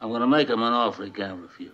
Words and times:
I'm 0.00 0.12
gonna 0.12 0.26
make 0.26 0.48
him 0.48 0.62
an 0.62 0.72
offer 0.72 1.04
he 1.04 1.10
can't 1.10 1.40
refuse. 1.40 1.72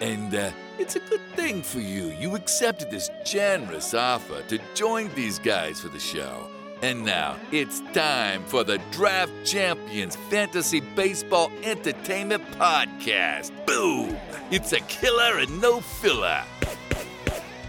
And 0.00 0.34
uh, 0.34 0.50
it's 0.78 0.96
a 0.96 1.00
good 1.00 1.20
thing 1.34 1.62
for 1.62 1.80
you. 1.80 2.06
You 2.18 2.36
accepted 2.36 2.90
this 2.90 3.10
generous 3.24 3.94
offer 3.94 4.42
to 4.42 4.58
join 4.74 5.12
these 5.14 5.38
guys 5.38 5.80
for 5.80 5.88
the 5.88 5.98
show. 5.98 6.48
And 6.80 7.04
now 7.04 7.36
it's 7.50 7.80
time 7.92 8.44
for 8.44 8.62
the 8.62 8.78
Draft 8.92 9.32
Champions 9.44 10.14
Fantasy 10.30 10.78
Baseball 10.78 11.50
Entertainment 11.64 12.48
Podcast. 12.52 13.50
Boom! 13.66 14.16
It's 14.52 14.72
a 14.72 14.80
killer 14.82 15.38
and 15.40 15.60
no 15.60 15.80
filler. 15.80 16.44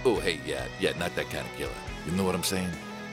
Oh, 0.05 0.19
hey, 0.19 0.39
yeah, 0.45 0.65
yeah, 0.79 0.91
not 0.99 1.15
that 1.15 1.27
kind 1.31 1.45
of 1.45 1.55
killer. 1.57 1.71
You 2.05 2.11
know 2.11 2.23
what 2.23 2.35
I'm 2.35 2.43
saying? 2.43 2.69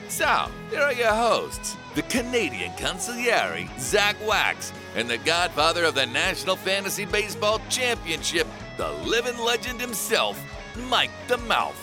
So, 0.09 0.51
here 0.71 0.83
are 0.83 0.93
your 0.93 1.15
hosts 1.15 1.77
the 1.95 2.03
Canadian 2.03 2.73
consigliere, 2.73 3.67
Zach 3.81 4.17
Wax, 4.29 4.75
and 4.97 5.09
the 5.09 5.17
godfather 5.19 5.85
of 5.85 5.95
the 5.95 6.05
National 6.05 6.57
Fantasy 6.57 7.07
Baseball 7.07 7.59
Championship, 7.71 8.47
the 8.77 8.93
living 9.07 9.39
legend 9.39 9.81
himself, 9.81 10.39
Mike 10.91 11.11
the 11.27 11.39
Mouth. 11.39 11.83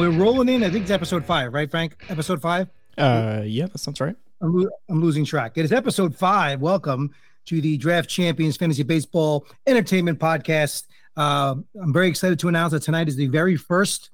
We're 0.00 0.10
rolling 0.10 0.48
in. 0.48 0.64
I 0.64 0.70
think 0.70 0.84
it's 0.84 0.90
episode 0.90 1.26
five, 1.26 1.52
right, 1.52 1.70
Frank? 1.70 2.06
Episode 2.08 2.40
five. 2.40 2.68
Uh, 2.96 3.42
yeah, 3.44 3.66
that 3.66 3.78
sounds 3.78 4.00
right. 4.00 4.16
I'm, 4.40 4.56
lo- 4.56 4.70
I'm 4.88 5.02
losing 5.02 5.26
track. 5.26 5.58
It 5.58 5.66
is 5.66 5.72
episode 5.72 6.16
five. 6.16 6.62
Welcome 6.62 7.10
to 7.44 7.60
the 7.60 7.76
Draft 7.76 8.08
Champions 8.08 8.56
Fantasy 8.56 8.82
Baseball 8.82 9.46
Entertainment 9.66 10.18
Podcast. 10.18 10.84
Uh, 11.18 11.56
I'm 11.82 11.92
very 11.92 12.08
excited 12.08 12.38
to 12.38 12.48
announce 12.48 12.72
that 12.72 12.80
tonight 12.80 13.08
is 13.08 13.16
the 13.16 13.26
very 13.26 13.56
first 13.56 14.08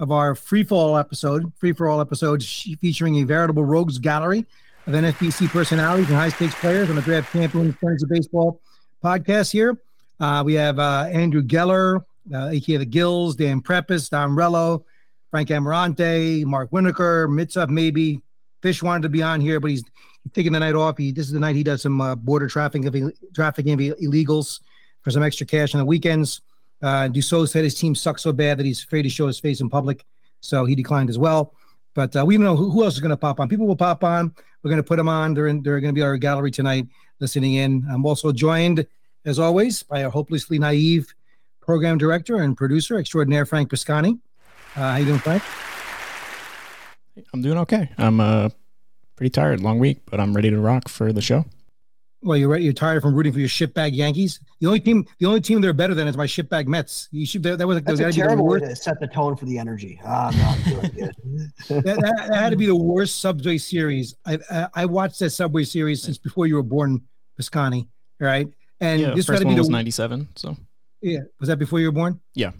of 0.00 0.10
our 0.10 0.34
free 0.34 0.64
fall 0.64 0.96
episode, 0.96 1.52
free 1.56 1.72
for 1.72 1.88
all 1.88 2.00
episodes 2.00 2.68
featuring 2.80 3.20
a 3.20 3.22
veritable 3.22 3.64
rogues 3.64 3.98
gallery 3.98 4.44
of 4.88 4.92
NFBC 4.92 5.50
personalities 5.50 6.08
and 6.08 6.16
high 6.16 6.30
stakes 6.30 6.56
players 6.56 6.90
on 6.90 6.96
the 6.96 7.02
Draft 7.02 7.32
Champions 7.32 7.76
Fantasy 7.80 8.06
Baseball 8.08 8.60
podcast 9.04 9.52
here. 9.52 9.78
Uh, 10.18 10.42
we 10.44 10.54
have 10.54 10.80
uh, 10.80 11.08
Andrew 11.12 11.42
Geller, 11.42 12.00
uh, 12.34 12.48
aka 12.48 12.78
the 12.78 12.84
Gills, 12.84 13.36
Dan 13.36 13.60
Prepis, 13.60 14.10
Don 14.10 14.30
Rello, 14.30 14.82
Frank 15.30 15.48
Amarante, 15.48 16.44
Mark 16.44 16.70
Winokur, 16.70 17.28
Mitsup 17.28 17.68
maybe. 17.68 18.20
Fish 18.62 18.82
wanted 18.82 19.02
to 19.02 19.08
be 19.08 19.22
on 19.22 19.40
here, 19.40 19.60
but 19.60 19.70
he's 19.70 19.84
taking 20.34 20.52
the 20.52 20.58
night 20.58 20.74
off. 20.74 20.98
He 20.98 21.12
this 21.12 21.26
is 21.26 21.32
the 21.32 21.40
night 21.40 21.54
he 21.54 21.62
does 21.62 21.82
some 21.82 22.00
uh, 22.00 22.14
border 22.16 22.48
trafficking 22.48 23.12
trafficking 23.34 23.72
of 23.74 23.98
illegals 23.98 24.60
for 25.02 25.10
some 25.10 25.22
extra 25.22 25.46
cash 25.46 25.74
on 25.74 25.78
the 25.78 25.84
weekends. 25.84 26.40
Uh, 26.82 27.08
Dussault 27.08 27.48
said 27.48 27.64
his 27.64 27.74
team 27.74 27.94
sucks 27.94 28.22
so 28.22 28.32
bad 28.32 28.58
that 28.58 28.66
he's 28.66 28.82
afraid 28.82 29.02
to 29.02 29.08
show 29.08 29.26
his 29.26 29.38
face 29.38 29.60
in 29.60 29.68
public, 29.68 30.04
so 30.40 30.64
he 30.64 30.74
declined 30.74 31.10
as 31.10 31.18
well. 31.18 31.54
But 31.94 32.14
uh, 32.16 32.24
we 32.24 32.36
don't 32.36 32.44
know 32.44 32.56
who, 32.56 32.70
who 32.70 32.84
else 32.84 32.94
is 32.94 33.00
going 33.00 33.10
to 33.10 33.16
pop 33.16 33.40
on. 33.40 33.48
People 33.48 33.66
will 33.66 33.76
pop 33.76 34.04
on. 34.04 34.34
We're 34.62 34.70
going 34.70 34.82
to 34.82 34.86
put 34.86 34.96
them 34.96 35.08
on. 35.08 35.34
They're 35.34 35.48
in, 35.48 35.62
they're 35.62 35.80
going 35.80 35.94
to 35.94 35.98
be 35.98 36.02
our 36.02 36.16
gallery 36.16 36.50
tonight, 36.50 36.86
listening 37.20 37.54
in. 37.54 37.86
I'm 37.90 38.04
also 38.04 38.32
joined, 38.32 38.86
as 39.24 39.38
always, 39.38 39.82
by 39.82 40.04
our 40.04 40.10
hopelessly 40.10 40.58
naive 40.58 41.12
program 41.60 41.98
director 41.98 42.36
and 42.36 42.56
producer 42.56 42.98
extraordinaire, 42.98 43.46
Frank 43.46 43.70
Piscani. 43.70 44.18
Uh, 44.78 44.92
how 44.92 44.96
you 44.96 45.06
doing, 45.06 45.18
Frank? 45.18 45.42
I'm 47.34 47.42
doing 47.42 47.58
okay. 47.58 47.90
I'm 47.98 48.20
uh 48.20 48.50
pretty 49.16 49.30
tired, 49.30 49.60
long 49.60 49.80
week, 49.80 49.98
but 50.08 50.20
I'm 50.20 50.32
ready 50.34 50.50
to 50.50 50.60
rock 50.60 50.88
for 50.88 51.12
the 51.12 51.20
show. 51.20 51.46
Well, 52.22 52.38
you're 52.38 52.48
right. 52.48 52.62
You're 52.62 52.72
tired 52.72 53.02
from 53.02 53.16
rooting 53.16 53.32
for 53.32 53.40
your 53.40 53.48
shitbag 53.48 53.90
Yankees. 53.92 54.38
The 54.60 54.68
only 54.68 54.78
team, 54.78 55.04
the 55.18 55.26
only 55.26 55.40
team 55.40 55.60
they're 55.60 55.72
better 55.72 55.94
than 55.94 56.06
is 56.06 56.16
my 56.16 56.26
shitbag 56.26 56.68
Mets. 56.68 57.08
You 57.10 57.26
should. 57.26 57.42
That, 57.42 57.58
that 57.58 57.66
was 57.66 57.78
that 57.78 57.86
That's 57.86 57.98
a 57.98 58.02
gotta 58.04 58.14
terrible 58.14 58.46
way 58.46 58.60
to 58.60 58.76
set 58.76 59.00
the 59.00 59.08
tone 59.08 59.34
for 59.34 59.46
the 59.46 59.58
energy. 59.58 60.00
Ah, 60.04 60.30
no, 60.32 60.44
I'm 60.44 60.80
doing 60.80 60.92
good. 60.94 61.14
That, 61.84 61.96
that, 61.96 62.28
that 62.28 62.36
had 62.36 62.50
to 62.50 62.56
be 62.56 62.66
the 62.66 62.76
worst 62.76 63.20
Subway 63.20 63.58
series. 63.58 64.14
I, 64.24 64.38
I 64.48 64.68
I 64.74 64.86
watched 64.86 65.18
that 65.18 65.30
Subway 65.30 65.64
series 65.64 66.04
since 66.04 66.18
before 66.18 66.46
you 66.46 66.54
were 66.54 66.62
born, 66.62 67.02
Piscani. 67.36 67.88
Right, 68.20 68.46
and 68.80 69.00
yeah, 69.00 69.08
the 69.10 69.16
this 69.16 69.26
had 69.26 69.32
first 69.32 69.42
to 69.42 69.44
be 69.44 69.48
one 69.48 69.56
the 69.56 69.62
was 69.62 69.70
97. 69.70 70.28
So 70.36 70.56
yeah. 71.02 71.18
Was 71.40 71.48
that 71.48 71.58
before 71.58 71.80
you 71.80 71.86
were 71.86 71.92
born? 71.92 72.20
Yeah. 72.34 72.52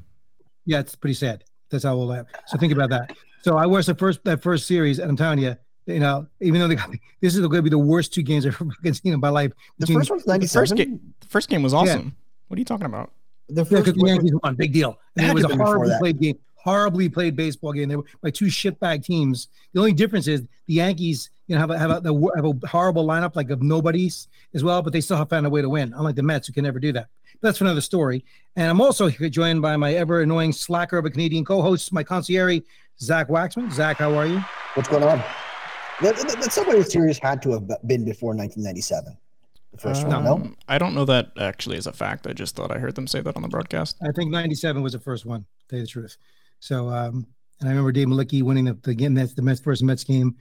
Yeah, 0.66 0.80
it's 0.80 0.96
pretty 0.96 1.14
sad. 1.14 1.44
That's 1.70 1.84
how 1.84 1.94
old 1.94 2.10
I 2.12 2.18
am. 2.18 2.26
So 2.46 2.58
think 2.58 2.72
about 2.72 2.90
that. 2.90 3.16
So 3.42 3.56
I 3.56 3.66
watched 3.66 3.86
the 3.86 3.94
first 3.94 4.24
that 4.24 4.42
first 4.42 4.66
series, 4.66 4.98
and 4.98 5.10
I'm 5.10 5.16
telling 5.16 5.38
you, 5.38 5.56
you 5.86 6.00
know, 6.00 6.26
even 6.40 6.60
though 6.60 6.68
they 6.68 6.74
got 6.74 6.90
this 7.20 7.34
is 7.34 7.40
going 7.40 7.52
to 7.52 7.62
be 7.62 7.70
the 7.70 7.78
worst 7.78 8.12
two 8.12 8.22
games 8.22 8.46
I've 8.46 8.60
ever 8.60 8.94
seen 8.94 9.12
in 9.12 9.20
my 9.20 9.28
life. 9.28 9.52
The 9.78 9.86
first 9.86 10.10
one's 10.10 10.24
the 10.24 10.32
first 10.46 10.74
97. 10.74 10.76
game, 10.76 11.14
the 11.20 11.26
first 11.26 11.48
game 11.48 11.62
was 11.62 11.74
awesome. 11.74 12.16
What 12.48 12.56
are 12.56 12.60
you 12.60 12.64
talking 12.64 12.86
about? 12.86 13.12
The 13.48 13.62
Yeah, 13.62 13.64
first 13.64 13.84
because 13.84 13.94
the 13.94 14.06
Yankees 14.06 14.32
won. 14.42 14.54
Big 14.54 14.72
deal. 14.72 14.98
It 15.16 15.22
And 15.22 15.30
it 15.30 15.34
was 15.34 15.44
a 15.44 15.48
have 15.48 15.58
horribly 15.58 15.94
played 15.98 16.20
game. 16.20 16.38
Horribly 16.56 17.08
played 17.08 17.36
baseball 17.36 17.72
game. 17.72 17.88
They 17.88 17.96
were 17.96 18.04
by 18.22 18.30
two 18.30 18.46
shitbag 18.46 19.04
teams. 19.04 19.48
The 19.72 19.80
only 19.80 19.92
difference 19.92 20.26
is 20.26 20.42
the 20.42 20.74
Yankees, 20.74 21.30
you 21.48 21.54
know, 21.54 21.60
have 21.60 21.70
a, 21.70 21.78
have 21.78 21.90
a, 21.90 22.00
the- 22.00 22.32
have 22.36 22.44
a 22.44 22.66
horrible 22.68 23.04
lineup 23.04 23.34
like 23.34 23.50
of 23.50 23.62
nobodies 23.62 24.28
as 24.54 24.62
well, 24.62 24.82
but 24.82 24.92
they 24.92 25.00
still 25.00 25.16
have 25.16 25.28
found 25.30 25.46
a 25.46 25.50
way 25.50 25.62
to 25.62 25.68
win. 25.68 25.92
Unlike 25.96 26.16
the 26.16 26.22
Mets, 26.22 26.46
who 26.46 26.52
can 26.52 26.64
never 26.64 26.78
do 26.78 26.92
that. 26.92 27.08
But 27.40 27.48
that's 27.48 27.58
for 27.58 27.64
another 27.64 27.80
story. 27.80 28.24
And 28.54 28.70
I'm 28.70 28.80
also 28.80 29.08
joined 29.08 29.62
by 29.62 29.76
my 29.76 29.94
ever 29.94 30.20
annoying 30.22 30.52
slacker 30.52 30.98
of 30.98 31.06
a 31.06 31.10
Canadian 31.10 31.44
co-host, 31.44 31.92
my 31.92 32.02
concierge, 32.04 32.60
Zach 33.00 33.28
Waxman. 33.28 33.72
Zach, 33.72 33.96
how 33.96 34.14
are 34.14 34.26
you? 34.26 34.44
What's 34.74 34.88
going 34.88 35.04
on? 35.04 35.22
The, 36.02 36.12
the, 36.12 36.36
the 36.44 36.50
Subway 36.50 36.82
Series 36.82 37.18
had 37.18 37.42
to 37.42 37.52
have 37.52 37.66
been 37.86 38.04
before 38.04 38.34
1997. 38.34 39.16
The 39.72 39.78
first 39.78 40.06
one, 40.06 40.24
no? 40.24 40.34
Um, 40.34 40.56
I 40.68 40.78
don't 40.78 40.94
know 40.94 41.04
that 41.06 41.32
actually 41.38 41.76
is 41.76 41.86
a 41.86 41.92
fact. 41.92 42.26
I 42.26 42.32
just 42.32 42.56
thought 42.56 42.70
I 42.70 42.78
heard 42.78 42.94
them 42.94 43.06
say 43.06 43.20
that 43.20 43.36
on 43.36 43.42
the 43.42 43.48
broadcast. 43.48 43.96
I 44.02 44.12
think 44.12 44.30
97 44.30 44.82
was 44.82 44.92
the 44.92 44.98
first 44.98 45.24
one, 45.26 45.40
to 45.40 45.68
tell 45.68 45.78
you 45.78 45.84
the 45.84 45.90
truth. 45.90 46.16
So, 46.60 46.88
um, 46.88 47.26
and 47.60 47.68
I 47.68 47.72
remember 47.72 47.92
Dave 47.92 48.06
Mlicki 48.08 48.42
winning 48.42 48.64
the, 48.66 48.74
the 48.82 48.94
game, 48.94 49.14
that's 49.14 49.34
the 49.34 49.42
Mets 49.42 49.60
first 49.60 49.82
Mets 49.82 50.04
game, 50.04 50.36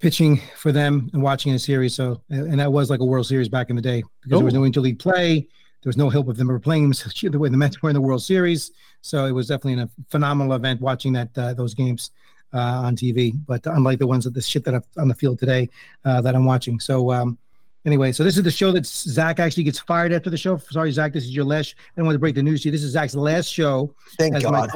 pitching 0.00 0.40
for 0.56 0.72
them 0.72 1.08
and 1.12 1.22
watching 1.22 1.52
a 1.54 1.58
series. 1.58 1.94
So, 1.94 2.20
and 2.28 2.58
that 2.60 2.70
was 2.72 2.90
like 2.90 3.00
a 3.00 3.04
World 3.04 3.26
Series 3.26 3.48
back 3.48 3.70
in 3.70 3.76
the 3.76 3.82
day 3.82 4.02
because 4.22 4.38
there 4.38 4.44
was 4.44 4.54
Oh. 4.54 4.62
no 4.62 4.70
interleague 4.70 4.98
play. 4.98 5.40
There 5.82 5.88
was 5.88 5.96
no 5.96 6.08
hope 6.10 6.28
of 6.28 6.36
them 6.36 6.48
ever 6.50 6.58
playing 6.58 6.90
the 7.22 7.38
way 7.38 7.48
the 7.48 7.56
Mets 7.56 7.82
were 7.82 7.90
in 7.90 7.94
the 7.94 8.00
World 8.00 8.22
Series. 8.22 8.72
So 9.02 9.26
it 9.26 9.32
was 9.32 9.48
definitely 9.48 9.82
a 9.82 9.88
phenomenal 10.10 10.54
event 10.54 10.80
watching 10.80 11.12
that 11.14 11.28
uh, 11.36 11.54
those 11.54 11.74
games 11.74 12.10
uh, 12.54 12.58
on 12.58 12.96
TV. 12.96 13.32
But 13.46 13.66
unlike 13.66 13.98
the 13.98 14.06
ones 14.06 14.24
that 14.24 14.32
the 14.34 14.40
shit 14.42 14.64
that 14.64 14.74
I've 14.74 14.86
on 14.98 15.08
the 15.08 15.14
field 15.14 15.38
today 15.38 15.68
uh, 16.04 16.20
that 16.22 16.34
I'm 16.34 16.44
watching. 16.46 16.80
So 16.80 17.12
um, 17.12 17.36
anyway, 17.84 18.12
so 18.12 18.24
this 18.24 18.36
is 18.38 18.42
the 18.44 18.50
show 18.50 18.72
that 18.72 18.86
Zach 18.86 19.40
actually 19.40 19.64
gets 19.64 19.78
fired 19.78 20.12
after 20.12 20.30
the 20.30 20.38
show. 20.38 20.56
Sorry, 20.56 20.90
Zach, 20.90 21.12
this 21.12 21.24
is 21.24 21.34
your 21.36 21.44
last. 21.44 21.74
I 21.78 22.00
don't 22.00 22.06
want 22.06 22.14
to 22.14 22.20
break 22.20 22.34
the 22.34 22.42
news 22.42 22.62
to 22.62 22.68
you. 22.68 22.72
This 22.72 22.82
is 22.82 22.92
Zach's 22.92 23.14
last 23.14 23.48
show 23.48 23.94
Thank 24.18 24.40
God. 24.42 24.70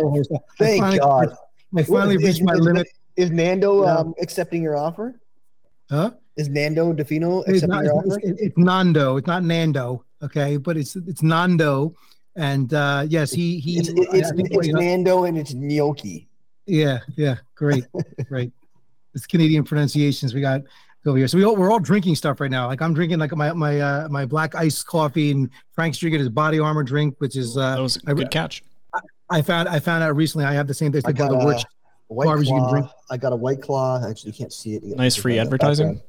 Thank 0.59 0.83
finally- 0.83 0.99
God. 0.99 1.35
I 1.77 1.83
finally 1.83 2.17
reached 2.17 2.43
my 2.43 2.55
limit. 2.55 2.87
Is 3.19 3.31
Nando 3.31 3.83
Yeah. 3.85 3.97
um, 3.97 4.15
accepting 4.23 4.63
your 4.63 4.77
offer? 4.77 5.21
Huh? 5.91 6.11
is 6.37 6.49
Nando 6.49 6.93
Di 6.93 7.03
Fino 7.03 7.41
It's, 7.41 7.49
accepting 7.65 7.69
not, 7.71 7.85
your 7.85 7.99
it's, 8.05 8.15
offer? 8.17 8.21
it's, 8.23 8.41
it's 8.41 8.57
Nando. 8.59 9.17
It's 9.17 9.27
not 9.27 9.43
Nando. 9.43 10.05
Okay, 10.23 10.57
but 10.57 10.77
it's 10.77 10.95
it's 10.97 11.23
Nando, 11.23 11.95
and 12.37 12.73
uh, 12.75 13.05
yes, 13.09 13.31
he 13.33 13.59
he. 13.59 13.79
It's, 13.79 13.89
it's, 13.89 14.31
I 14.33 14.35
think, 14.37 14.49
it's 14.53 14.67
you 14.69 14.73
Nando 14.75 15.25
and 15.25 15.37
it's 15.39 15.53
gnocchi. 15.55 16.29
yeah, 16.67 16.99
yeah, 17.17 17.37
great, 17.57 17.85
great. 18.29 18.53
It's 19.15 19.27
Canadian 19.27 19.65
pronunciations 19.65 20.33
we 20.35 20.41
got 20.41 20.63
over 21.07 21.17
here. 21.19 21.27
So 21.29 21.39
we 21.39 21.45
all, 21.45 21.57
we're 21.57 21.73
all 21.73 21.79
drinking 21.81 22.15
stuff 22.17 22.41
right 22.41 22.51
now. 22.51 22.67
Like 22.69 22.83
I'm 22.83 22.95
drinking 22.95 23.19
like 23.19 23.35
my 23.35 23.53
my 23.53 23.81
uh, 23.81 24.09
my 24.09 24.25
black 24.25 24.55
iced 24.55 24.87
coffee, 24.87 25.31
and 25.33 25.51
Frank's 25.73 25.99
drinking 25.99 26.21
his 26.21 26.29
body 26.29 26.59
armor 26.61 26.83
drink, 26.85 27.15
which 27.19 27.37
is 27.37 27.55
That 27.55 27.79
uh, 27.79 27.83
was 27.83 27.97
a 28.07 28.11
I- 28.11 28.15
good 28.15 28.31
catch. 28.31 28.63
I 29.31 29.43
found 29.43 29.69
I 29.69 29.79
found 29.79 30.03
out 30.05 30.15
recently. 30.17 30.47
I 30.47 30.53
have 30.55 30.67
the 30.69 30.75
same 30.75 30.91
thing. 30.93 30.99
I 30.99 30.99
It's 30.99 31.07
like 31.07 31.17
got 31.17 31.31
the 31.31 31.39
a 31.39 31.45
worst. 31.45 31.67
White 32.09 32.27
bars 32.27 32.47
you 32.49 32.55
can 32.55 32.61
claw. 32.61 32.71
drink. 32.73 32.87
I 33.11 33.17
got 33.17 33.33
a 33.33 33.37
white 33.37 33.63
claw. 33.63 34.03
Actually, 34.09 34.33
you 34.33 34.39
can't 34.39 34.53
see 34.53 34.75
it. 34.75 34.83
You 34.83 34.95
Nice 34.97 35.17
free 35.17 35.39
advertising. 35.39 36.01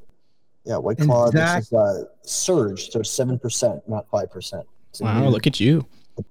Yeah, 0.65 0.77
white 0.77 0.99
And 0.99 1.07
claw. 1.07 1.29
Zach- 1.31 1.59
This 1.61 1.67
is 1.67 1.73
uh, 1.73 2.03
surge, 2.23 2.89
so 2.91 3.01
seven 3.01 3.39
percent, 3.39 3.87
not 3.87 4.09
five 4.09 4.29
percent. 4.31 4.65
Wow, 4.99 5.27
look 5.29 5.47
at 5.47 5.59
you. 5.59 5.85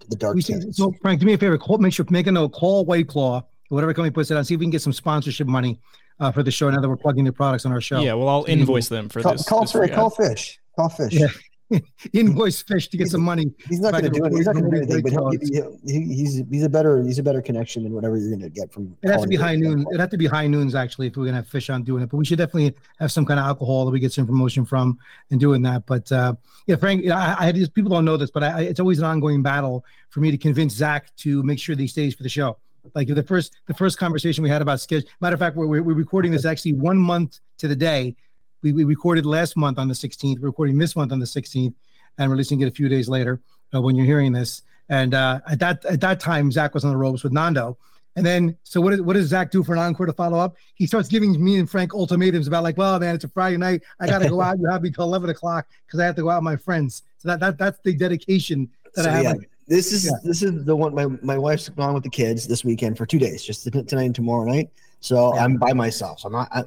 the 0.08 0.16
dark 0.16 0.34
We 0.36 0.42
so 0.42 0.92
Frank, 1.00 1.20
do 1.20 1.26
me 1.26 1.32
a 1.32 1.38
favor. 1.38 1.56
Call, 1.58 1.78
make 1.78 1.92
sure 1.92 2.04
make 2.10 2.26
a 2.26 2.32
note. 2.32 2.50
Call 2.50 2.84
White 2.84 3.08
Claw, 3.08 3.42
whatever 3.68 3.94
company 3.94 4.10
puts 4.12 4.30
it 4.30 4.36
on. 4.36 4.44
See 4.44 4.54
if 4.54 4.60
we 4.60 4.66
can 4.66 4.70
get 4.70 4.82
some 4.82 4.92
sponsorship 4.92 5.46
money 5.46 5.80
uh, 6.20 6.30
for 6.32 6.42
the 6.42 6.50
show. 6.50 6.68
Now 6.70 6.80
that 6.80 6.88
we're 6.88 6.96
plugging 6.96 7.24
their 7.24 7.32
products 7.32 7.64
on 7.64 7.72
our 7.72 7.80
show. 7.80 8.00
Yeah, 8.00 8.14
well, 8.14 8.28
I'll 8.28 8.44
invoice 8.44 8.88
them 8.88 9.08
for 9.08 9.22
Call, 9.22 9.32
this. 9.32 9.48
call, 9.48 9.60
this 9.62 9.72
for, 9.72 9.86
free 9.86 9.94
call 9.94 10.10
fish. 10.10 10.58
Call 10.76 10.88
fish. 10.90 11.12
Yeah. 11.14 11.28
Invoice 12.12 12.62
fish 12.62 12.88
to 12.88 12.96
get 12.96 13.04
He's- 13.04 13.12
some 13.12 13.22
money. 13.22 13.52
He's 13.68 13.80
not 13.80 13.92
going 13.92 14.04
to 14.04 14.10
do 14.10 14.24
it. 14.24 14.32
He's 14.32 14.46
not 14.46 14.54
going 14.54 14.70
to 14.70 14.70
do 14.70 14.76
anything. 14.76 15.02
But 15.02 15.12
he'll 15.12 15.78
he's 15.84 16.42
he's 16.50 16.62
a 16.64 16.68
better 16.68 17.02
he's 17.02 17.18
a 17.18 17.22
better 17.22 17.42
connection 17.42 17.82
than 17.82 17.92
whatever 17.92 18.16
you're 18.16 18.30
going 18.30 18.40
to 18.40 18.48
get 18.48 18.72
from. 18.72 18.96
It 19.02 19.10
has 19.10 19.22
to 19.22 19.28
be 19.28 19.36
high 19.36 19.56
noon. 19.56 19.84
it. 19.90 20.00
Has 20.00 20.08
to 20.10 20.16
be 20.16 20.26
high 20.26 20.46
noons 20.46 20.74
actually 20.74 21.08
if 21.08 21.16
we're 21.16 21.26
gonna 21.26 21.36
have 21.36 21.48
fish 21.48 21.68
on 21.70 21.82
doing 21.82 22.02
it. 22.02 22.08
But 22.10 22.16
we 22.16 22.24
should 22.24 22.38
definitely 22.38 22.74
have 23.00 23.12
some 23.12 23.26
kind 23.26 23.38
of 23.38 23.46
alcohol 23.46 23.84
that 23.84 23.90
we 23.90 24.00
get 24.00 24.12
some 24.12 24.26
promotion 24.26 24.64
from 24.64 24.98
and 25.30 25.38
doing 25.38 25.62
that. 25.62 25.84
But 25.86 26.10
uh, 26.10 26.34
yeah, 26.66 26.76
Frank, 26.76 27.06
I, 27.10 27.36
I 27.38 27.52
these 27.52 27.68
people 27.68 27.90
don't 27.90 28.04
know 28.04 28.16
this, 28.16 28.30
but 28.30 28.42
I, 28.42 28.62
it's 28.62 28.80
always 28.80 28.98
an 28.98 29.04
ongoing 29.04 29.42
battle 29.42 29.84
for 30.10 30.20
me 30.20 30.30
to 30.30 30.38
convince 30.38 30.74
Zach 30.74 31.14
to 31.16 31.42
make 31.42 31.58
sure 31.58 31.76
that 31.76 31.82
he 31.82 31.88
stays 31.88 32.14
for 32.14 32.22
the 32.22 32.28
show. 32.28 32.56
Like 32.94 33.08
the 33.08 33.22
first 33.22 33.54
the 33.66 33.74
first 33.74 33.98
conversation 33.98 34.42
we 34.42 34.48
had 34.48 34.62
about 34.62 34.80
schedule. 34.80 35.08
Matter 35.20 35.34
of 35.34 35.40
fact, 35.40 35.56
we're, 35.56 35.66
we're 35.66 35.94
recording 35.94 36.32
this 36.32 36.46
actually 36.46 36.72
one 36.72 36.96
month 36.96 37.40
to 37.58 37.68
the 37.68 37.76
day. 37.76 38.16
We, 38.62 38.72
we 38.72 38.84
recorded 38.84 39.24
last 39.26 39.56
month 39.56 39.78
on 39.78 39.88
the 39.88 39.94
16th. 39.94 40.40
We're 40.40 40.48
recording 40.48 40.78
this 40.78 40.96
month 40.96 41.12
on 41.12 41.18
the 41.20 41.26
16th, 41.26 41.74
and 42.18 42.30
releasing 42.30 42.60
it 42.60 42.68
a 42.68 42.70
few 42.70 42.88
days 42.88 43.08
later 43.08 43.40
uh, 43.74 43.80
when 43.80 43.94
you're 43.96 44.06
hearing 44.06 44.32
this. 44.32 44.62
And 44.88 45.14
uh, 45.14 45.40
at 45.48 45.58
that 45.60 45.84
at 45.84 46.00
that 46.00 46.18
time, 46.18 46.50
Zach 46.50 46.74
was 46.74 46.84
on 46.84 46.90
the 46.90 46.96
ropes 46.96 47.22
with 47.22 47.32
Nando. 47.32 47.76
And 48.16 48.26
then, 48.26 48.56
so 48.64 48.80
what, 48.80 48.94
is, 48.94 49.00
what 49.02 49.12
does 49.12 49.28
Zach 49.28 49.52
do 49.52 49.62
for 49.62 49.74
an 49.74 49.78
encore 49.78 50.06
to 50.06 50.12
follow 50.12 50.38
up? 50.38 50.56
He 50.74 50.86
starts 50.88 51.08
giving 51.08 51.42
me 51.44 51.60
and 51.60 51.70
Frank 51.70 51.94
ultimatums 51.94 52.48
about 52.48 52.64
like, 52.64 52.76
well, 52.76 52.98
man, 52.98 53.14
it's 53.14 53.22
a 53.22 53.28
Friday 53.28 53.58
night. 53.58 53.82
I 54.00 54.08
got 54.08 54.18
to 54.20 54.28
go 54.28 54.40
out. 54.40 54.58
You 54.58 54.66
have 54.68 54.82
me 54.82 54.90
till 54.90 55.04
11 55.04 55.30
o'clock 55.30 55.68
because 55.86 56.00
I 56.00 56.06
have 56.06 56.16
to 56.16 56.22
go 56.22 56.30
out 56.30 56.38
with 56.38 56.44
my 56.44 56.56
friends. 56.56 57.04
So 57.18 57.28
that, 57.28 57.38
that 57.40 57.58
that's 57.58 57.78
the 57.84 57.94
dedication 57.94 58.68
that 58.96 59.04
So, 59.04 59.10
I 59.10 59.12
have. 59.12 59.22
yeah, 59.22 59.30
Like, 59.32 59.50
this 59.68 59.92
is 59.92 60.06
Yeah. 60.06 60.12
this 60.24 60.42
is 60.42 60.64
the 60.64 60.74
one. 60.74 60.94
My 60.96 61.06
my 61.22 61.38
wife's 61.38 61.68
gone 61.68 61.94
with 61.94 62.02
the 62.02 62.10
kids 62.10 62.48
this 62.48 62.64
weekend 62.64 62.96
for 62.98 63.06
two 63.06 63.18
days, 63.20 63.44
just 63.44 63.62
tonight 63.70 64.02
and 64.06 64.14
tomorrow 64.14 64.46
night. 64.46 64.70
So 65.00 65.32
Yeah. 65.34 65.44
I'm 65.44 65.56
by 65.56 65.72
myself. 65.74 66.20
So 66.20 66.26
I'm 66.26 66.32
not. 66.32 66.48
I, 66.50 66.64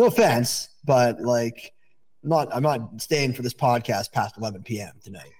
no 0.00 0.06
offense, 0.06 0.68
but 0.84 1.20
like, 1.20 1.72
not 2.22 2.48
I'm 2.54 2.62
not 2.62 3.00
staying 3.00 3.32
for 3.34 3.42
this 3.42 3.54
podcast 3.54 4.12
past 4.12 4.36
11 4.38 4.62
p.m. 4.62 4.92
tonight. 5.02 5.32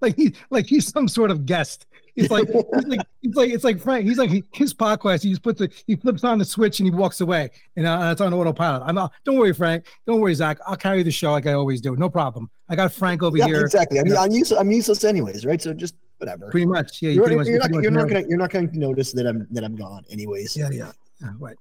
like 0.00 0.16
he 0.16 0.34
like 0.50 0.66
he's 0.66 0.88
some 0.88 1.08
sort 1.08 1.30
of 1.30 1.46
guest. 1.46 1.86
He's 2.14 2.30
like 2.30 2.48
he's 2.74 2.84
like 2.86 3.00
he's 3.22 3.34
like 3.34 3.50
it's 3.50 3.64
like 3.64 3.80
Frank. 3.80 4.06
He's 4.06 4.18
like 4.18 4.30
he, 4.30 4.42
his 4.52 4.72
podcast. 4.74 5.22
He 5.22 5.30
just 5.30 5.42
puts 5.42 5.58
the 5.60 5.70
he 5.86 5.96
flips 5.96 6.24
on 6.24 6.38
the 6.38 6.44
switch 6.44 6.80
and 6.80 6.86
he 6.86 6.94
walks 6.94 7.20
away, 7.20 7.50
and 7.76 7.86
uh, 7.86 8.08
it's 8.12 8.20
on 8.20 8.32
autopilot. 8.34 8.82
I'm 8.86 8.94
not. 8.94 9.12
Don't 9.24 9.36
worry, 9.38 9.52
Frank. 9.54 9.86
Don't 10.06 10.20
worry, 10.20 10.34
Zach. 10.34 10.58
I'll 10.66 10.76
carry 10.76 11.02
the 11.02 11.10
show 11.10 11.32
like 11.32 11.46
I 11.46 11.52
always 11.54 11.80
do. 11.80 11.94
No 11.96 12.08
problem. 12.10 12.50
I 12.68 12.76
got 12.76 12.92
Frank 12.92 13.22
over 13.22 13.36
Yeah, 13.36 13.46
here. 13.46 13.60
exactly. 13.62 13.98
I 14.00 14.02
mean, 14.02 14.16
I'm 14.16 14.30
useless. 14.30 14.60
I'm 14.60 14.70
useless 14.70 15.04
anyways, 15.04 15.46
right? 15.46 15.60
So 15.60 15.72
just 15.72 15.94
whatever. 16.18 16.50
Pretty 16.50 16.66
much. 16.66 17.00
Yeah. 17.00 17.10
you 17.10 17.14
You're, 17.16 17.24
pretty 17.24 17.36
much, 17.38 17.46
you're 17.46 17.58
not, 17.58 17.70
much 17.70 17.82
you're 17.82 17.90
not 17.92 18.08
know. 18.08 18.14
gonna 18.14 18.26
you're 18.28 18.38
not 18.38 18.50
going 18.50 18.70
to 18.70 18.78
notice 18.78 19.12
that 19.12 19.26
I'm 19.26 19.46
that 19.52 19.64
I'm 19.64 19.76
gone 19.76 20.04
anyways. 20.10 20.56
Yeah, 20.56 20.68
yeah, 20.70 20.92
yeah, 21.22 21.28
right. 21.38 21.56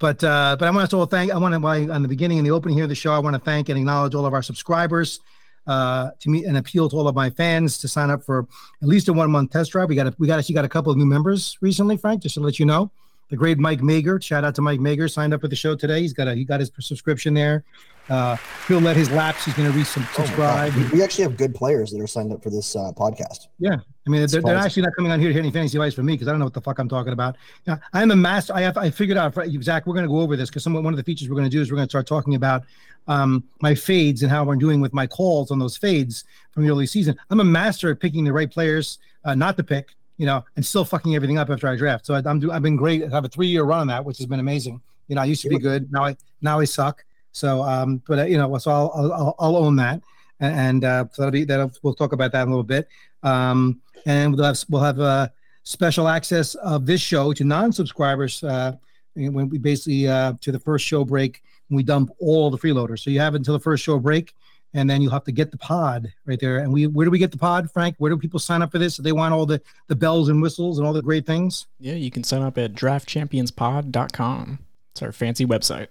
But 0.00 0.24
uh, 0.24 0.56
but 0.58 0.66
I 0.66 0.70
want 0.70 0.90
to 0.90 0.96
all 0.96 1.06
thank. 1.06 1.30
I 1.30 1.36
want 1.38 1.54
to 1.54 1.92
on 1.92 2.02
the 2.02 2.08
beginning 2.08 2.38
and 2.38 2.46
the 2.46 2.50
opening 2.50 2.74
here 2.74 2.84
of 2.84 2.88
the 2.88 2.96
show. 2.96 3.12
I 3.12 3.18
want 3.20 3.34
to 3.34 3.40
thank 3.40 3.68
and 3.68 3.78
acknowledge 3.78 4.14
all 4.14 4.26
of 4.26 4.34
our 4.34 4.42
subscribers. 4.42 5.20
Uh, 5.66 6.10
to 6.18 6.30
me, 6.30 6.46
and 6.46 6.56
appeal 6.56 6.88
to 6.88 6.96
all 6.96 7.06
of 7.06 7.14
my 7.14 7.28
fans 7.28 7.76
to 7.78 7.86
sign 7.86 8.10
up 8.10 8.24
for 8.24 8.48
at 8.82 8.88
least 8.88 9.08
a 9.08 9.12
one 9.12 9.30
month 9.30 9.52
test 9.52 9.70
drive. 9.70 9.90
We 9.90 9.94
got 9.94 10.06
a, 10.06 10.14
we 10.18 10.26
got 10.26 10.38
actually 10.38 10.54
got 10.54 10.64
a 10.64 10.68
couple 10.68 10.90
of 10.90 10.96
new 10.96 11.04
members 11.04 11.58
recently, 11.60 11.98
Frank. 11.98 12.22
Just 12.22 12.34
to 12.34 12.40
let 12.40 12.58
you 12.58 12.64
know, 12.64 12.90
the 13.30 13.36
great 13.36 13.58
Mike 13.58 13.80
Mager. 13.80 14.22
Shout 14.22 14.44
out 14.44 14.54
to 14.56 14.62
Mike 14.62 14.80
Mager. 14.80 15.10
Signed 15.10 15.32
up 15.32 15.40
for 15.40 15.48
the 15.48 15.56
show 15.56 15.74
today. 15.74 16.00
He's 16.02 16.12
got 16.12 16.28
a 16.28 16.34
he 16.34 16.44
got 16.44 16.60
his 16.60 16.70
subscription 16.80 17.32
there. 17.34 17.64
Uh, 18.08 18.36
he'll 18.66 18.80
let 18.80 18.96
his 18.96 19.08
lapse. 19.12 19.44
He's 19.44 19.54
going 19.54 19.70
to 19.70 19.78
Oh 19.78 19.80
resubscribe. 19.80 20.74
We- 20.74 20.98
We 20.98 21.02
actually 21.04 21.22
have 21.22 21.36
good 21.36 21.54
players 21.54 21.92
that 21.92 22.00
are 22.00 22.08
signed 22.08 22.32
up 22.32 22.42
for 22.42 22.50
this 22.50 22.74
uh, 22.74 22.90
podcast. 22.96 23.46
Yeah, 23.60 23.76
I 24.06 24.10
mean, 24.10 24.26
they're, 24.26 24.42
they're 24.42 24.56
actually 24.56 24.82
not 24.82 24.96
coming 24.96 25.12
on 25.12 25.20
here 25.20 25.28
to 25.28 25.32
hear 25.32 25.42
any 25.42 25.52
fantasy 25.52 25.78
advice 25.78 25.94
from 25.94 26.06
me 26.06 26.14
because 26.14 26.26
I 26.26 26.32
don't 26.32 26.40
know 26.40 26.46
what 26.46 26.54
the 26.54 26.60
fuck 26.60 26.80
I'm 26.80 26.88
talking 26.88 27.12
about. 27.12 27.36
Yeah, 27.68 27.76
I 27.92 28.02
am 28.02 28.10
a 28.10 28.16
master. 28.16 28.52
I 28.52 28.62
have. 28.62 28.76
I 28.76 28.90
figured 28.90 29.16
out, 29.16 29.34
Zach. 29.62 29.86
We're 29.86 29.94
going 29.94 30.06
to 30.06 30.08
go 30.10 30.20
over 30.20 30.36
this 30.36 30.48
because 30.50 30.64
some 30.64 30.72
one 30.74 30.86
of 30.92 30.96
the 30.96 31.04
features 31.04 31.28
we're 31.28 31.36
going 31.36 31.48
to 31.48 31.56
do 31.56 31.60
is 31.60 31.70
we're 31.70 31.76
going 31.76 31.86
to 31.86 31.90
start 31.92 32.08
talking 32.08 32.34
about 32.34 32.64
um, 33.06 33.44
my 33.62 33.76
fades 33.76 34.22
and 34.22 34.30
how 34.30 34.50
I'm 34.50 34.58
doing 34.58 34.80
with 34.80 34.92
my 34.92 35.06
calls 35.06 35.52
on 35.52 35.60
those 35.60 35.76
fades 35.76 36.24
from 36.50 36.64
the 36.64 36.70
early 36.70 36.86
season. 36.86 37.16
I'm 37.30 37.38
a 37.38 37.44
master 37.44 37.90
at 37.92 38.00
picking 38.00 38.24
the 38.24 38.32
right 38.32 38.50
players, 38.50 38.98
uh, 39.24 39.36
not 39.36 39.56
to 39.58 39.62
pick, 39.62 39.90
you 40.20 40.26
know, 40.26 40.44
and 40.54 40.66
still 40.66 40.84
fucking 40.84 41.16
everything 41.16 41.38
up 41.38 41.48
after 41.48 41.66
I 41.66 41.76
draft. 41.76 42.04
So 42.04 42.12
I, 42.12 42.22
I'm 42.26 42.38
do. 42.38 42.52
I've 42.52 42.60
been 42.60 42.76
great. 42.76 43.02
I 43.02 43.08
have 43.08 43.24
a 43.24 43.28
three 43.28 43.46
year 43.46 43.64
run 43.64 43.80
on 43.80 43.86
that, 43.86 44.04
which 44.04 44.18
has 44.18 44.26
been 44.26 44.38
amazing. 44.38 44.78
You 45.08 45.14
know, 45.14 45.22
I 45.22 45.24
used 45.24 45.40
to 45.42 45.48
be 45.48 45.58
good. 45.58 45.90
Now 45.90 46.04
I 46.04 46.16
now 46.42 46.60
I 46.60 46.66
suck. 46.66 47.02
So, 47.32 47.62
um, 47.62 48.02
but 48.06 48.18
uh, 48.18 48.24
you 48.24 48.36
know, 48.36 48.58
so 48.58 48.70
I'll 48.70 48.92
I'll, 48.94 49.34
I'll 49.38 49.56
own 49.56 49.76
that, 49.76 50.02
and, 50.40 50.54
and 50.54 50.84
uh, 50.84 51.04
so 51.10 51.22
that'll 51.22 51.32
be 51.32 51.44
that. 51.44 51.78
We'll 51.82 51.94
talk 51.94 52.12
about 52.12 52.32
that 52.32 52.42
in 52.42 52.48
a 52.48 52.50
little 52.50 52.62
bit. 52.62 52.86
Um, 53.22 53.80
and 54.04 54.36
we'll 54.36 54.44
have 54.44 54.62
we'll 54.68 54.82
have 54.82 55.00
uh, 55.00 55.28
special 55.62 56.06
access 56.06 56.54
of 56.56 56.84
this 56.84 57.00
show 57.00 57.32
to 57.32 57.42
non-subscribers 57.42 58.44
uh, 58.44 58.72
when 59.14 59.48
we 59.48 59.56
basically 59.56 60.06
uh, 60.06 60.34
to 60.42 60.52
the 60.52 60.60
first 60.60 60.84
show 60.84 61.02
break 61.02 61.42
we 61.70 61.82
dump 61.82 62.10
all 62.18 62.50
the 62.50 62.58
freeloaders. 62.58 63.00
So 63.00 63.10
you 63.10 63.20
have 63.20 63.34
until 63.34 63.54
the 63.54 63.60
first 63.60 63.82
show 63.82 63.98
break, 63.98 64.34
and 64.74 64.88
then 64.88 65.02
you'll 65.02 65.10
have 65.12 65.24
to 65.24 65.32
get 65.32 65.50
the 65.50 65.58
pod 65.58 66.12
right 66.26 66.38
there. 66.40 66.58
And 66.58 66.72
we 66.72 66.86
where 66.86 67.04
do 67.04 67.10
we 67.10 67.18
get 67.18 67.32
the 67.32 67.38
pod, 67.38 67.70
Frank? 67.72 67.96
Where 67.98 68.10
do 68.10 68.16
people 68.16 68.38
sign 68.40 68.62
up 68.62 68.70
for 68.72 68.78
this? 68.78 68.98
If 68.98 69.04
they 69.04 69.12
want 69.12 69.34
all 69.34 69.46
the 69.46 69.60
the 69.88 69.96
bells 69.96 70.28
and 70.28 70.40
whistles 70.42 70.78
and 70.78 70.86
all 70.86 70.92
the 70.92 71.02
great 71.02 71.26
things. 71.26 71.66
Yeah, 71.78 71.94
you 71.94 72.10
can 72.10 72.22
sign 72.24 72.42
up 72.42 72.56
at 72.58 72.74
draftchampionspod.com. 72.74 74.58
It's 74.92 75.02
our 75.02 75.12
fancy 75.12 75.46
website. 75.46 75.88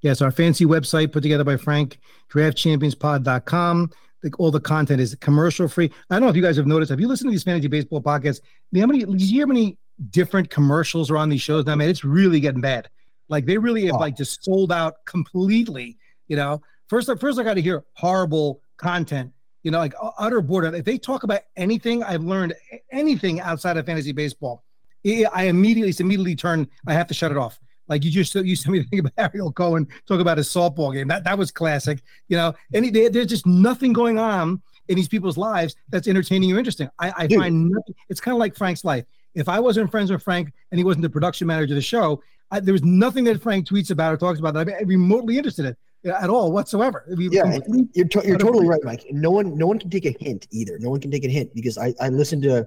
Yes, 0.00 0.20
our 0.20 0.30
fancy 0.32 0.64
website 0.66 1.12
put 1.12 1.22
together 1.22 1.44
by 1.44 1.56
Frank, 1.56 1.98
draftchampionspod.com. 2.32 3.90
Like 4.22 4.38
all 4.38 4.50
the 4.52 4.60
content 4.60 5.00
is 5.00 5.14
commercial 5.16 5.66
free. 5.68 5.90
I 6.10 6.14
don't 6.14 6.22
know 6.22 6.28
if 6.28 6.36
you 6.36 6.42
guys 6.42 6.56
have 6.56 6.66
noticed. 6.66 6.90
Have 6.90 7.00
you 7.00 7.08
listened 7.08 7.28
to 7.28 7.32
these 7.32 7.42
fantasy 7.42 7.66
baseball 7.68 8.00
podcasts? 8.00 8.40
How 8.76 8.86
many, 8.86 9.04
do 9.04 9.12
you 9.16 9.26
hear 9.26 9.46
how 9.46 9.48
many 9.52 9.76
different 10.10 10.48
commercials 10.48 11.10
are 11.10 11.16
on 11.16 11.28
these 11.28 11.40
shows 11.42 11.66
now? 11.66 11.74
Man, 11.74 11.88
it's 11.88 12.04
really 12.04 12.38
getting 12.38 12.60
bad. 12.60 12.88
Like 13.28 13.46
they 13.46 13.58
really 13.58 13.86
have 13.86 13.96
Oh. 13.96 13.98
like 13.98 14.16
just 14.16 14.44
sold 14.44 14.70
out 14.70 15.04
completely. 15.06 15.98
You 16.28 16.36
know, 16.36 16.62
first, 16.92 17.10
first 17.18 17.38
I 17.38 17.42
got 17.42 17.54
to 17.54 17.62
hear 17.62 17.84
horrible 17.94 18.60
content. 18.76 19.32
You 19.62 19.70
know, 19.70 19.78
like 19.78 19.94
utter 20.18 20.40
boredom. 20.40 20.74
If 20.74 20.84
they 20.84 20.98
talk 20.98 21.22
about 21.22 21.40
anything, 21.56 22.02
I've 22.02 22.22
learned 22.22 22.54
anything 22.90 23.40
outside 23.40 23.76
of 23.76 23.86
fantasy 23.86 24.12
baseball, 24.12 24.64
I 25.06 25.24
I 25.32 25.44
immediately, 25.44 25.90
it's 25.90 26.00
immediately 26.00 26.34
turn. 26.34 26.68
I 26.86 26.92
have 26.92 27.06
to 27.06 27.14
shut 27.14 27.30
it 27.30 27.38
off. 27.38 27.60
Like 27.88 28.04
you 28.04 28.10
just 28.10 28.34
you 28.34 28.56
sent 28.56 28.72
me 28.72 28.82
to 28.82 28.88
think 28.90 29.00
about 29.00 29.12
Ariel 29.16 29.52
Cohen 29.52 29.86
talk 30.06 30.20
about 30.20 30.36
his 30.36 30.48
softball 30.48 30.92
game. 30.92 31.08
That 31.08 31.24
that 31.24 31.38
was 31.38 31.50
classic. 31.50 32.02
You 32.28 32.36
know, 32.36 32.54
any 32.74 32.90
there, 32.90 33.08
there's 33.08 33.28
just 33.28 33.46
nothing 33.46 33.92
going 33.92 34.18
on 34.18 34.60
in 34.88 34.96
these 34.96 35.08
people's 35.08 35.38
lives 35.38 35.76
that's 35.88 36.08
entertaining 36.08 36.52
or 36.52 36.58
interesting. 36.58 36.90
I, 36.98 37.12
I 37.16 37.26
Dude. 37.28 37.38
find 37.38 37.70
nothing. 37.70 37.94
It's 38.08 38.20
kind 38.20 38.34
of 38.34 38.40
like 38.40 38.56
Frank's 38.56 38.84
life. 38.84 39.04
If 39.34 39.48
I 39.48 39.60
wasn't 39.60 39.90
friends 39.90 40.10
with 40.10 40.22
Frank 40.22 40.52
and 40.70 40.78
he 40.78 40.84
wasn't 40.84 41.02
the 41.02 41.10
production 41.10 41.46
manager 41.46 41.72
of 41.72 41.76
the 41.76 41.82
show, 41.82 42.20
I, 42.50 42.60
there 42.60 42.72
was 42.72 42.82
nothing 42.82 43.24
that 43.24 43.40
Frank 43.40 43.66
tweets 43.66 43.90
about 43.90 44.12
or 44.12 44.16
talks 44.16 44.40
about 44.40 44.54
that 44.54 44.68
I'm 44.68 44.88
remotely 44.88 45.38
interested 45.38 45.64
in 45.66 45.76
at 46.04 46.30
all 46.30 46.52
whatsoever. 46.52 47.04
It'd 47.06 47.18
be 47.18 47.28
Yeah, 47.30 47.58
you're 47.94 48.06
to- 48.08 48.22
you're 48.26 48.38
totally 48.38 48.66
right, 48.66 48.82
Mike. 48.82 49.06
No 49.10 49.30
one 49.30 49.56
no 49.56 49.66
one 49.66 49.78
can 49.78 49.90
take 49.90 50.06
a 50.06 50.14
hint 50.18 50.48
either. 50.50 50.78
No 50.78 50.90
one 50.90 51.00
can 51.00 51.10
take 51.10 51.24
a 51.24 51.28
hint 51.28 51.54
because 51.54 51.78
I 51.78 51.94
I 52.00 52.08
listened 52.08 52.42
to, 52.42 52.66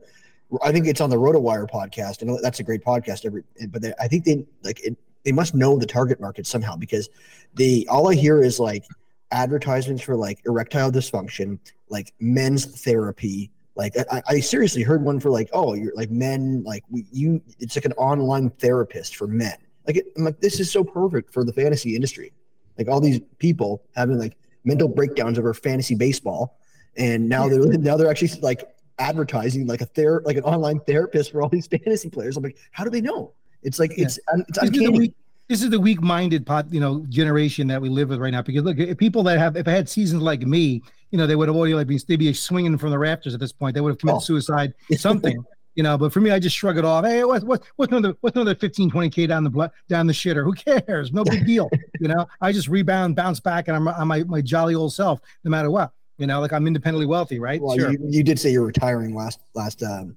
I 0.64 0.72
think 0.72 0.88
it's 0.88 1.02
on 1.02 1.10
the 1.10 1.18
RotoWire 1.18 1.70
podcast, 1.70 2.22
and 2.22 2.40
that's 2.42 2.60
a 2.60 2.64
great 2.64 2.84
podcast. 2.84 3.26
Every 3.26 3.44
but 3.70 3.82
they, 3.82 3.94
I 4.00 4.08
think 4.08 4.26
they 4.26 4.46
like 4.64 4.80
it, 4.86 4.96
they 5.24 5.32
must 5.32 5.56
know 5.56 5.78
the 5.78 5.86
target 5.86 6.20
market 6.20 6.48
somehow 6.48 6.76
because 6.76 7.10
they 7.56 7.86
all 7.90 8.10
I 8.10 8.16
hear 8.16 8.42
is 8.42 8.60
like 8.60 8.84
advertisements 9.32 10.04
for 10.04 10.16
like 10.16 10.40
erectile 10.46 10.92
dysfunction, 10.92 11.60
like 11.90 12.14
men's 12.20 12.66
therapy. 12.84 13.52
Like 13.76 13.96
I, 14.10 14.22
I 14.28 14.40
seriously 14.40 14.84
heard 14.84 15.04
one 15.04 15.20
for 15.20 15.30
like 15.30 15.50
oh 15.52 15.74
you're 15.74 15.94
like 15.96 16.10
men 16.10 16.64
like 16.64 16.86
we, 16.90 17.06
you 17.12 17.42
it's 17.60 17.76
like 17.76 17.84
an 17.86 17.92
online 17.94 18.50
therapist 18.52 19.18
for 19.18 19.28
men. 19.28 19.58
Like 19.86 19.98
it, 19.98 20.06
I'm 20.16 20.24
like 20.24 20.40
this 20.40 20.62
is 20.62 20.72
so 20.72 20.84
perfect 20.84 21.34
for 21.34 21.44
the 21.44 21.52
fantasy 21.52 21.96
industry. 21.96 22.32
Like 22.78 22.88
all 22.88 23.00
these 23.00 23.20
people 23.40 23.84
having 23.96 24.18
like 24.20 24.36
mental 24.64 24.88
breakdowns 24.88 25.38
over 25.40 25.54
fantasy 25.54 25.96
baseball, 25.96 26.58
and 26.98 27.28
now 27.30 27.48
they're 27.48 27.60
now 27.78 27.98
they're 27.98 28.10
actually 28.10 28.40
like 28.42 28.68
advertising 29.00 29.68
like 29.68 29.82
a 29.82 29.86
ther 29.86 30.22
like 30.26 30.38
an 30.38 30.44
online 30.44 30.80
therapist 30.82 31.32
for 31.32 31.42
all 31.42 31.50
these 31.50 31.68
fantasy 31.68 32.10
players. 32.10 32.38
I'm 32.38 32.44
like, 32.44 32.58
how 32.72 32.84
do 32.84 32.90
they 32.90 33.02
know? 33.02 33.34
It's 33.64 33.80
like 33.80 33.92
Yeah. 33.98 34.06
it's 34.06 34.20
it's 34.48 34.60
These 34.60 34.70
are 34.70 34.72
the 34.72 34.78
uncanny. 34.86 35.00
weak- 35.00 35.16
this 35.48 35.62
is 35.62 35.70
the 35.70 35.80
weak-minded 35.80 36.44
pot, 36.44 36.66
you 36.74 36.80
know, 36.80 37.06
generation 37.08 37.68
that 37.68 37.80
we 37.80 37.88
live 37.88 38.10
with 38.10 38.20
right 38.20 38.32
now. 38.32 38.42
Because 38.42 38.64
look, 38.64 38.80
if 38.80 38.98
people 38.98 39.22
that 39.24 39.38
have, 39.38 39.56
if 39.56 39.68
I 39.68 39.72
had 39.74 39.88
seasons 39.88 40.24
like 40.24 40.42
me, 40.42 40.82
you 41.12 41.20
know, 41.20 41.28
they 41.28 41.36
would 41.36 41.48
have 41.48 41.56
already 41.56 41.76
like 41.76 41.86
been, 41.86 42.00
they'd 42.08 42.16
be 42.16 42.34
swinging 42.34 42.76
from 42.80 42.90
the 42.90 42.98
rafters 42.98 43.36
at 43.36 43.40
this 43.40 43.52
point. 43.52 43.76
They 43.76 43.82
would 43.82 43.92
have 43.92 44.00
committed 44.00 44.18
Oh. 44.18 44.22
suicide, 44.22 44.74
something, 44.98 45.38
you 45.76 45.84
know. 45.84 45.98
But 45.98 46.12
for 46.12 46.22
me, 46.22 46.32
I 46.32 46.40
just 46.40 46.56
shrug 46.56 46.78
it 46.78 46.86
off. 46.86 47.06
Hey, 47.06 47.24
what, 47.24 47.44
what, 47.44 47.64
what's 47.76 47.92
another, 47.92 48.16
what's 48.22 48.36
another 48.36 48.56
15, 48.56 48.90
20 48.90 49.10
k 49.10 49.28
down 49.28 49.44
the 49.44 49.50
blo- 49.50 49.70
down 49.88 50.08
the 50.08 50.14
shitter? 50.14 50.44
Who 50.44 50.54
cares? 50.54 51.14
No 51.14 51.24
big 51.24 51.46
deal, 51.46 51.70
you 52.00 52.08
know. 52.08 52.28
I 52.42 52.52
just 52.52 52.68
rebound, 52.68 53.16
bounce 53.16 53.40
back, 53.40 53.68
and 53.68 53.78
I'm, 53.78 53.88
I'm 53.88 54.08
my, 54.08 54.24
my 54.24 54.42
jolly 54.42 54.76
old 54.76 54.94
self, 54.94 55.22
no 55.44 55.52
matter 55.52 55.70
what. 55.70 55.92
You 56.18 56.28
know, 56.28 56.40
like 56.40 56.54
I'm 56.54 56.66
independently 56.66 57.06
wealthy, 57.06 57.40
right? 57.40 57.62
Well, 57.62 57.78
sure. 57.78 57.92
you, 57.92 58.00
you 58.02 58.24
did 58.24 58.40
say 58.40 58.52
you're 58.52 58.66
retiring 58.66 59.14
last 59.14 59.40
last 59.54 59.84
um 59.84 60.16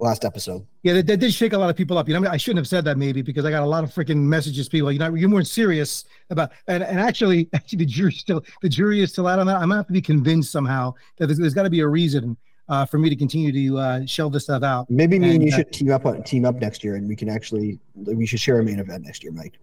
last 0.00 0.24
episode. 0.24 0.66
Yeah, 0.82 0.94
that, 0.94 1.06
that 1.06 1.16
did 1.18 1.32
shake 1.32 1.52
a 1.52 1.58
lot 1.58 1.70
of 1.70 1.76
people 1.76 1.98
up. 1.98 2.08
You 2.08 2.18
know, 2.18 2.28
I 2.28 2.36
shouldn't 2.36 2.58
have 2.58 2.68
said 2.68 2.84
that 2.86 2.98
maybe 2.98 3.22
because 3.22 3.44
I 3.44 3.50
got 3.50 3.62
a 3.62 3.66
lot 3.66 3.84
of 3.84 3.90
freaking 3.90 4.16
messages. 4.16 4.68
People, 4.68 4.90
you 4.92 4.98
know, 4.98 5.14
you 5.14 5.28
weren't 5.28 5.46
serious 5.46 6.04
about, 6.30 6.52
and, 6.66 6.82
and 6.82 6.98
actually, 6.98 7.48
actually, 7.54 7.80
the 7.80 7.86
jury 7.86 8.12
still, 8.12 8.42
the 8.62 8.68
jury 8.68 9.00
is 9.00 9.12
still 9.12 9.26
out 9.26 9.38
on 9.38 9.46
that. 9.46 9.56
I'm 9.56 9.68
gonna 9.68 9.76
have 9.76 9.86
to 9.86 9.92
be 9.92 10.02
convinced 10.02 10.50
somehow 10.50 10.94
that 11.18 11.26
there's, 11.26 11.38
there's 11.38 11.54
got 11.54 11.64
to 11.64 11.70
be 11.70 11.80
a 11.80 11.88
reason 11.88 12.36
uh, 12.70 12.86
for 12.86 12.98
me 12.98 13.10
to 13.10 13.16
continue 13.16 13.52
to 13.52 13.78
uh, 13.78 14.06
shell 14.06 14.30
this 14.30 14.44
stuff 14.44 14.62
out. 14.62 14.88
Maybe 14.88 15.18
me 15.18 15.26
and 15.26 15.34
And, 15.34 15.44
you 15.44 15.52
uh, 15.52 15.56
should 15.58 15.72
team 15.72 15.90
up 15.90 16.06
on 16.06 16.22
team 16.22 16.44
up 16.46 16.54
next 16.56 16.82
year, 16.82 16.94
and 16.94 17.06
we 17.08 17.16
can 17.16 17.28
actually 17.28 17.78
we 17.94 18.24
should 18.24 18.40
share 18.40 18.60
a 18.60 18.62
main 18.64 18.78
event 18.78 19.04
next 19.04 19.22
year, 19.22 19.32
Mike. 19.32 19.58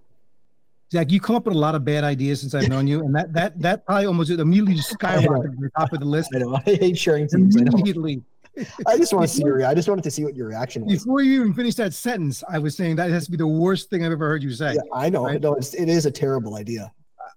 Zach, 0.92 1.12
you 1.12 1.20
come 1.20 1.36
up 1.36 1.46
with 1.46 1.56
a 1.56 1.58
lot 1.60 1.76
of 1.76 1.84
bad 1.84 2.04
ideas 2.04 2.40
since 2.42 2.54
I've 2.54 2.70
known 2.70 2.86
you, 2.88 3.00
and 3.04 3.16
that 3.16 3.34
that 3.34 3.60
that 3.62 3.86
probably 3.86 4.06
almost 4.06 4.30
immediately 4.30 4.76
just 4.76 4.94
skyrocketed 5.00 5.56
to 5.56 5.62
the 5.62 5.70
top 5.78 5.92
of 5.94 6.00
the 6.00 6.06
list. 6.06 6.32
I 6.36 6.40
know 6.40 6.56
I 6.56 6.62
hate 6.62 6.98
sharing 6.98 7.28
teams. 7.28 7.58
I. 7.58 7.62
Immediately, 7.62 8.22
I 8.86 8.98
just 8.98 9.14
want 9.14 9.24
to 9.28 9.34
see 9.34 9.44
your. 9.44 9.66
I 9.66 9.74
just 9.74 9.88
wanted 9.88 10.04
to 10.04 10.12
see 10.12 10.24
what 10.26 10.36
your 10.36 10.48
reaction 10.48 10.86
was. 10.86 11.00
before 11.04 11.22
you 11.22 11.42
even 11.42 11.54
finished 11.54 11.78
that 11.78 11.94
sentence, 11.94 12.44
I 12.50 12.60
was 12.60 12.76
saying 12.76 12.98
that 12.98 13.10
has 13.10 13.26
to 13.26 13.32
be 13.32 13.38
the 13.38 13.48
worst 13.48 13.90
thing 13.90 14.06
I've 14.06 14.12
ever 14.12 14.28
heard 14.28 14.44
you 14.44 14.52
say. 14.52 14.74
Yeah, 14.76 14.82
I 14.94 15.10
know. 15.10 15.26
Right. 15.26 15.42
No, 15.42 15.56
it's, 15.56 15.74
it 15.74 15.88
is 15.90 16.06
a 16.06 16.12
terrible 16.12 16.56
idea. 16.56 16.92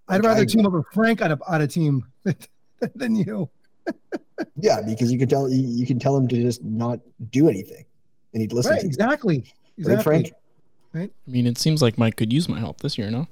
I'd 0.08 0.16
Like, 0.16 0.24
rather 0.24 0.42
I- 0.42 0.44
team 0.46 0.66
up 0.66 0.72
with 0.72 0.86
Frank 0.92 1.22
on 1.22 1.32
a 1.32 1.38
on 1.48 1.62
a 1.62 1.66
team 1.68 2.04
than 2.96 3.14
you. 3.16 3.48
Yeah, 4.56 4.80
because 4.80 5.12
you 5.12 5.18
can 5.18 5.28
tell 5.28 5.50
you, 5.50 5.60
you 5.60 5.86
can 5.86 5.98
tell 5.98 6.16
him 6.16 6.26
to 6.28 6.36
just 6.36 6.64
not 6.64 6.98
do 7.30 7.48
anything, 7.48 7.84
and 8.32 8.40
he'd 8.40 8.54
listen 8.54 8.72
Right, 8.72 8.80
to 8.80 8.86
exactly. 8.86 9.38
Right, 9.38 9.54
Exactly. 9.78 10.32
Frank? 10.92 11.12
I 11.26 11.30
mean, 11.30 11.46
it 11.46 11.58
seems 11.58 11.82
like 11.82 11.98
Mike 11.98 12.16
could 12.16 12.32
use 12.32 12.48
my 12.48 12.58
help 12.58 12.80
this 12.80 12.98
year, 12.98 13.10
no? 13.10 13.28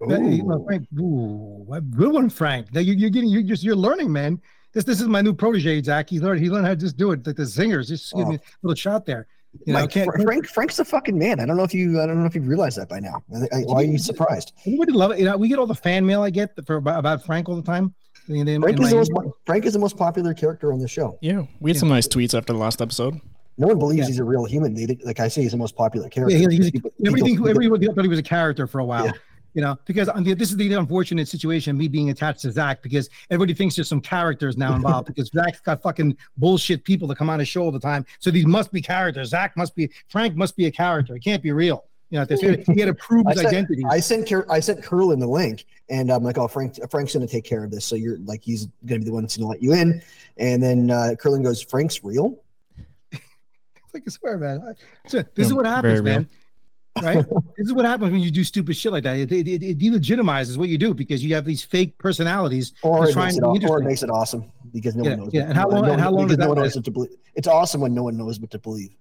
That- 0.00 0.20
Ooh. 0.20 0.44
well, 0.44 0.64
Frank, 0.64 0.86
ooh, 0.98 1.80
good 1.96 2.12
one, 2.12 2.30
Frank. 2.30 2.72
Now 2.72 2.80
you, 2.80 2.94
you're 2.94 3.10
getting, 3.10 3.28
you're 3.28 3.42
just, 3.42 3.62
you're 3.62 3.76
learning, 3.76 4.12
man. 4.12 4.40
This, 4.72 4.84
this 4.84 5.00
is 5.00 5.08
my 5.08 5.22
new 5.22 5.32
protege, 5.32 5.82
Zach. 5.82 6.08
He 6.08 6.20
learned, 6.20 6.40
he 6.40 6.50
learned 6.50 6.66
how 6.66 6.72
to 6.72 6.80
just 6.80 6.96
do 6.96 7.12
it, 7.12 7.26
like 7.26 7.36
the 7.36 7.42
zingers. 7.42 7.88
Just 7.88 8.14
give 8.14 8.28
me 8.28 8.36
oh. 8.36 8.46
a 8.46 8.58
little 8.62 8.76
shot 8.76 9.06
there. 9.06 9.26
You 9.66 9.72
know, 9.72 9.80
Mike, 9.80 9.90
can't, 9.90 10.10
Frank, 10.22 10.46
Frank's 10.46 10.76
the 10.76 10.84
fucking 10.84 11.18
man. 11.18 11.40
I 11.40 11.46
don't 11.46 11.56
know 11.56 11.64
if 11.64 11.74
you, 11.74 12.00
I 12.00 12.06
don't 12.06 12.20
know 12.20 12.26
if 12.26 12.34
you 12.34 12.42
realize 12.42 12.76
that 12.76 12.88
by 12.88 13.00
now. 13.00 13.22
I, 13.34 13.56
I, 13.56 13.60
why 13.62 13.76
are 13.76 13.82
you 13.82 13.98
surprised? 13.98 14.52
anybody 14.66 14.92
love 14.92 15.12
it? 15.12 15.18
You 15.18 15.24
know, 15.24 15.36
we 15.36 15.48
get 15.48 15.58
all 15.58 15.66
the 15.66 15.74
fan 15.74 16.04
mail 16.06 16.22
I 16.22 16.30
get 16.30 16.54
for 16.66 16.76
about, 16.76 16.98
about 16.98 17.24
Frank 17.24 17.48
all 17.48 17.56
the 17.56 17.62
time. 17.62 17.94
And 18.28 18.46
then- 18.46 18.60
Frank 18.60 18.76
and 18.78 18.86
is, 18.86 19.08
the 19.08 19.14
my- 19.14 19.22
most, 19.24 19.36
Frank 19.46 19.64
is 19.64 19.72
the 19.72 19.78
most 19.78 19.96
popular 19.96 20.34
character 20.34 20.72
on 20.72 20.78
the 20.78 20.88
show. 20.88 21.18
Yeah, 21.22 21.42
we 21.60 21.70
had 21.70 21.76
Yeah. 21.76 21.80
some 21.80 21.88
nice 21.88 22.06
tweets 22.06 22.36
after 22.36 22.52
the 22.52 22.58
last 22.58 22.80
episode. 22.82 23.20
No 23.56 23.66
one 23.68 23.78
believes 23.78 24.00
Yeah. 24.02 24.06
he's 24.06 24.18
a 24.20 24.24
real 24.24 24.44
human. 24.44 24.74
They, 24.74 24.98
like 25.04 25.18
I 25.20 25.28
say, 25.28 25.42
he's 25.42 25.50
the 25.52 25.56
most 25.56 25.74
popular 25.74 26.08
character. 26.08 26.36
Yeah, 26.36 26.48
he- 26.48 26.56
he's- 26.56 26.70
People- 26.70 26.92
everything, 27.06 27.34
people- 27.34 27.48
everybody 27.48 27.86
thought 27.86 28.02
he 28.02 28.08
was 28.08 28.18
a 28.18 28.22
character 28.22 28.66
for 28.66 28.78
a 28.78 28.84
while. 28.84 29.06
Yeah. 29.06 29.12
You 29.54 29.62
know, 29.62 29.76
because 29.86 30.08
on 30.10 30.22
the, 30.22 30.34
this 30.34 30.50
is 30.50 30.56
the 30.56 30.72
unfortunate 30.74 31.26
situation, 31.26 31.76
me 31.76 31.88
being 31.88 32.10
attached 32.10 32.42
to 32.42 32.52
Zach, 32.52 32.82
because 32.82 33.08
everybody 33.30 33.54
thinks 33.54 33.74
there's 33.74 33.88
some 33.88 34.00
characters 34.00 34.56
now 34.56 34.74
involved 34.76 35.06
because 35.14 35.28
Zach's 35.30 35.58
got 35.60 35.82
fucking 35.82 36.16
bullshit 36.36 36.84
people 36.84 37.08
that 37.08 37.16
come 37.16 37.28
on 37.30 37.38
his 37.40 37.48
show 37.48 37.62
all 37.62 37.72
the 37.72 37.80
time. 37.80 38.04
So 38.20 38.30
these 38.30 38.46
must 38.46 38.70
be 38.70 38.80
characters. 38.82 39.30
Zach 39.30 39.56
must 39.56 39.74
be, 39.74 39.90
Frank 40.08 40.36
must 40.36 40.54
be 40.56 40.66
a 40.66 40.70
character. 40.70 41.16
It 41.16 41.24
can't 41.24 41.42
be 41.42 41.50
real. 41.50 41.84
You 42.10 42.18
know, 42.20 42.24
there's- 42.24 42.66
he 42.66 42.80
had 42.80 42.86
to 42.86 42.94
prove 42.94 43.26
I 43.26 43.32
his 43.32 43.40
sent, 43.42 43.54
identity. 43.54 43.82
I 43.88 44.00
sent 44.00 44.32
I 44.50 44.60
sent 44.60 44.82
Curlin 44.82 45.18
the 45.18 45.26
link, 45.26 45.66
and 45.90 46.10
I'm 46.10 46.22
like, 46.24 46.38
"Oh, 46.38 46.48
Frank, 46.48 46.78
Frank's 46.90 47.12
going 47.12 47.26
to 47.26 47.30
take 47.30 47.44
care 47.44 47.62
of 47.64 47.70
this." 47.70 47.84
So 47.84 47.96
you're 47.96 48.18
like, 48.20 48.42
he's 48.42 48.66
going 48.86 49.00
to 49.00 49.04
be 49.04 49.10
the 49.10 49.12
one 49.12 49.24
that's 49.24 49.36
going 49.36 49.44
to 49.46 49.50
let 49.50 49.62
you 49.62 49.74
in. 49.74 50.00
And 50.38 50.62
then 50.62 50.90
uh, 50.90 51.14
Curlin 51.18 51.42
goes, 51.42 51.62
"Frank's 51.62 52.02
real." 52.02 52.38
like 53.92 54.04
I 54.06 54.10
swear, 54.10 54.38
man. 54.38 54.74
So 55.06 55.22
this 55.34 55.46
is 55.48 55.52
what 55.54 55.66
happens, 55.66 56.00
man. 56.02 56.28
Right? 57.02 57.24
this 57.58 57.66
is 57.66 57.72
what 57.74 57.84
happens 57.84 58.10
when 58.10 58.20
you 58.22 58.30
do 58.30 58.42
stupid 58.42 58.74
shit 58.76 58.90
like 58.90 59.04
that. 59.04 59.16
It, 59.18 59.30
it, 59.30 59.46
it, 59.46 59.62
it 59.62 59.78
delegitimizes 59.78 60.56
what 60.56 60.68
you 60.70 60.78
do 60.78 60.94
because 60.94 61.22
you 61.22 61.34
have 61.34 61.44
these 61.44 61.62
fake 61.62 61.96
personalities. 61.98 62.72
Or 62.82 63.00
Just 63.00 63.10
it, 63.10 63.12
trying 63.12 63.26
makes 63.26 63.38
to 63.38 63.50
it, 63.54 63.60
be 63.60 63.66
or 63.68 63.78
it 63.80 63.84
makes 63.84 64.02
it 64.02 64.08
awesome 64.10 64.50
because 64.72 64.96
no 64.96 65.04
Yeah, 65.04 65.10
one 65.10 65.18
knows. 65.20 65.30
yeah, 65.34 65.40
what- 65.42 65.48
and 65.50 65.58
how 65.58 65.64
no 65.64 65.68
one- 65.68 65.82
long- 65.82 65.90
and 65.92 66.00
how 66.00 66.10
long 66.10 66.26
because 66.26 66.36
does 66.36 66.38
no 66.38 66.44
that 66.44 66.48
one 66.56 66.64
knows 66.64 66.74
what 66.76 66.84
to 66.86 66.90
believe. 66.90 67.10
It's 67.34 67.48
awesome 67.48 67.80
when 67.82 67.94
no 67.94 68.02
one 68.04 68.16
knows 68.16 68.40
what 68.40 68.50
to 68.52 68.58
believe. 68.58 68.96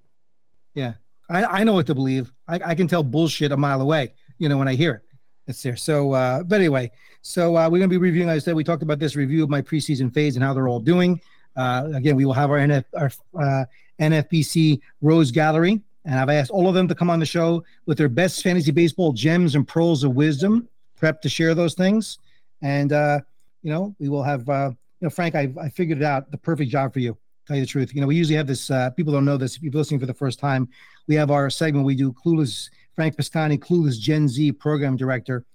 I, 1.30 1.44
I 1.44 1.64
know 1.64 1.74
what 1.74 1.88
to 1.88 1.96
believe. 1.96 2.32
I, 2.48 2.60
I 2.66 2.76
can 2.76 2.88
tell 2.88 3.04
bullshit 3.04 3.52
a 3.52 3.58
mile 3.58 3.82
away, 3.82 4.14
you 4.38 4.50
know, 4.50 4.58
when 4.58 4.68
I 4.68 4.76
hear 4.76 4.94
it. 4.94 5.02
It's 5.48 5.64
there. 5.64 5.78
So, 5.78 6.12
uh, 6.12 6.44
but 6.44 6.60
anyway, 6.60 6.92
so 7.22 7.56
uh, 7.56 7.70
we're 7.70 7.80
going 7.80 7.90
to 7.90 7.94
be 7.94 7.98
reviewing, 7.98 8.30
as 8.30 8.44
I 8.44 8.46
said, 8.46 8.56
we 8.56 8.64
talked 8.64 8.84
about 8.84 9.00
this 9.00 9.16
review 9.16 9.44
of 9.44 9.50
my 9.50 9.62
preseason 9.62 10.14
phase 10.14 10.36
and 10.36 10.44
how 10.44 10.54
they're 10.54 10.68
all 10.68 10.80
doing. 10.80 11.22
Uh, 11.56 11.90
again, 11.94 12.16
we 12.16 12.26
will 12.26 12.34
have 12.34 12.52
our, 12.52 12.58
NF, 12.58 12.84
our 12.96 13.12
uh, 13.42 13.66
NFBC 14.00 14.80
Rogues 15.02 15.32
Gallery, 15.32 15.82
and 16.06 16.20
I've 16.20 16.30
asked 16.30 16.52
all 16.52 16.68
of 16.68 16.76
them 16.76 16.88
to 16.88 16.96
come 16.96 17.10
on 17.10 17.20
the 17.20 17.26
show 17.26 17.64
with 17.86 17.98
their 17.98 18.10
best 18.10 18.44
fantasy 18.44 18.72
baseball 18.72 19.14
gems 19.14 19.56
and 19.56 19.68
pearls 19.68 20.04
of 20.04 20.16
wisdom, 20.16 20.68
prep 20.98 21.22
to 21.22 21.30
share 21.30 21.56
those 21.56 21.74
things. 21.74 22.20
And, 22.62 22.92
uh, 22.92 23.22
you 23.64 23.72
know, 23.72 23.96
we 24.00 24.10
will 24.10 24.24
have, 24.24 24.48
uh, 24.50 24.72
you 24.72 25.06
know, 25.06 25.10
Frank, 25.10 25.36
I, 25.36 25.52
I 25.60 25.70
figured 25.70 26.00
it 26.00 26.04
out 26.04 26.30
the 26.30 26.38
perfect 26.38 26.72
job 26.72 26.94
for 26.94 27.00
you. 27.00 27.18
Tell 27.48 27.56
you 27.56 27.64
the 27.64 27.68
truth. 27.68 27.96
You 27.96 28.02
know, 28.02 28.08
we 28.08 28.16
usually 28.16 28.36
have 28.36 28.48
this, 28.48 28.70
uh, 28.70 28.90
people 28.92 29.14
don't 29.14 29.26
know 29.26 29.38
this. 29.38 29.56
If 29.56 29.64
you're 29.64 29.72
listening 29.72 30.00
for 30.00 30.06
the 30.06 30.14
first 30.14 30.38
time, 30.40 30.68
we 31.08 31.16
have 31.16 31.32
our 31.32 31.50
segment 31.50 31.86
we 31.86 31.96
do 31.96 32.12
clueless 32.12 32.70
frank 32.94 33.16
pastani 33.16 33.58
clueless 33.58 34.00
gen 34.00 34.28
z 34.28 34.52
program 34.52 34.98
director. 34.98 35.46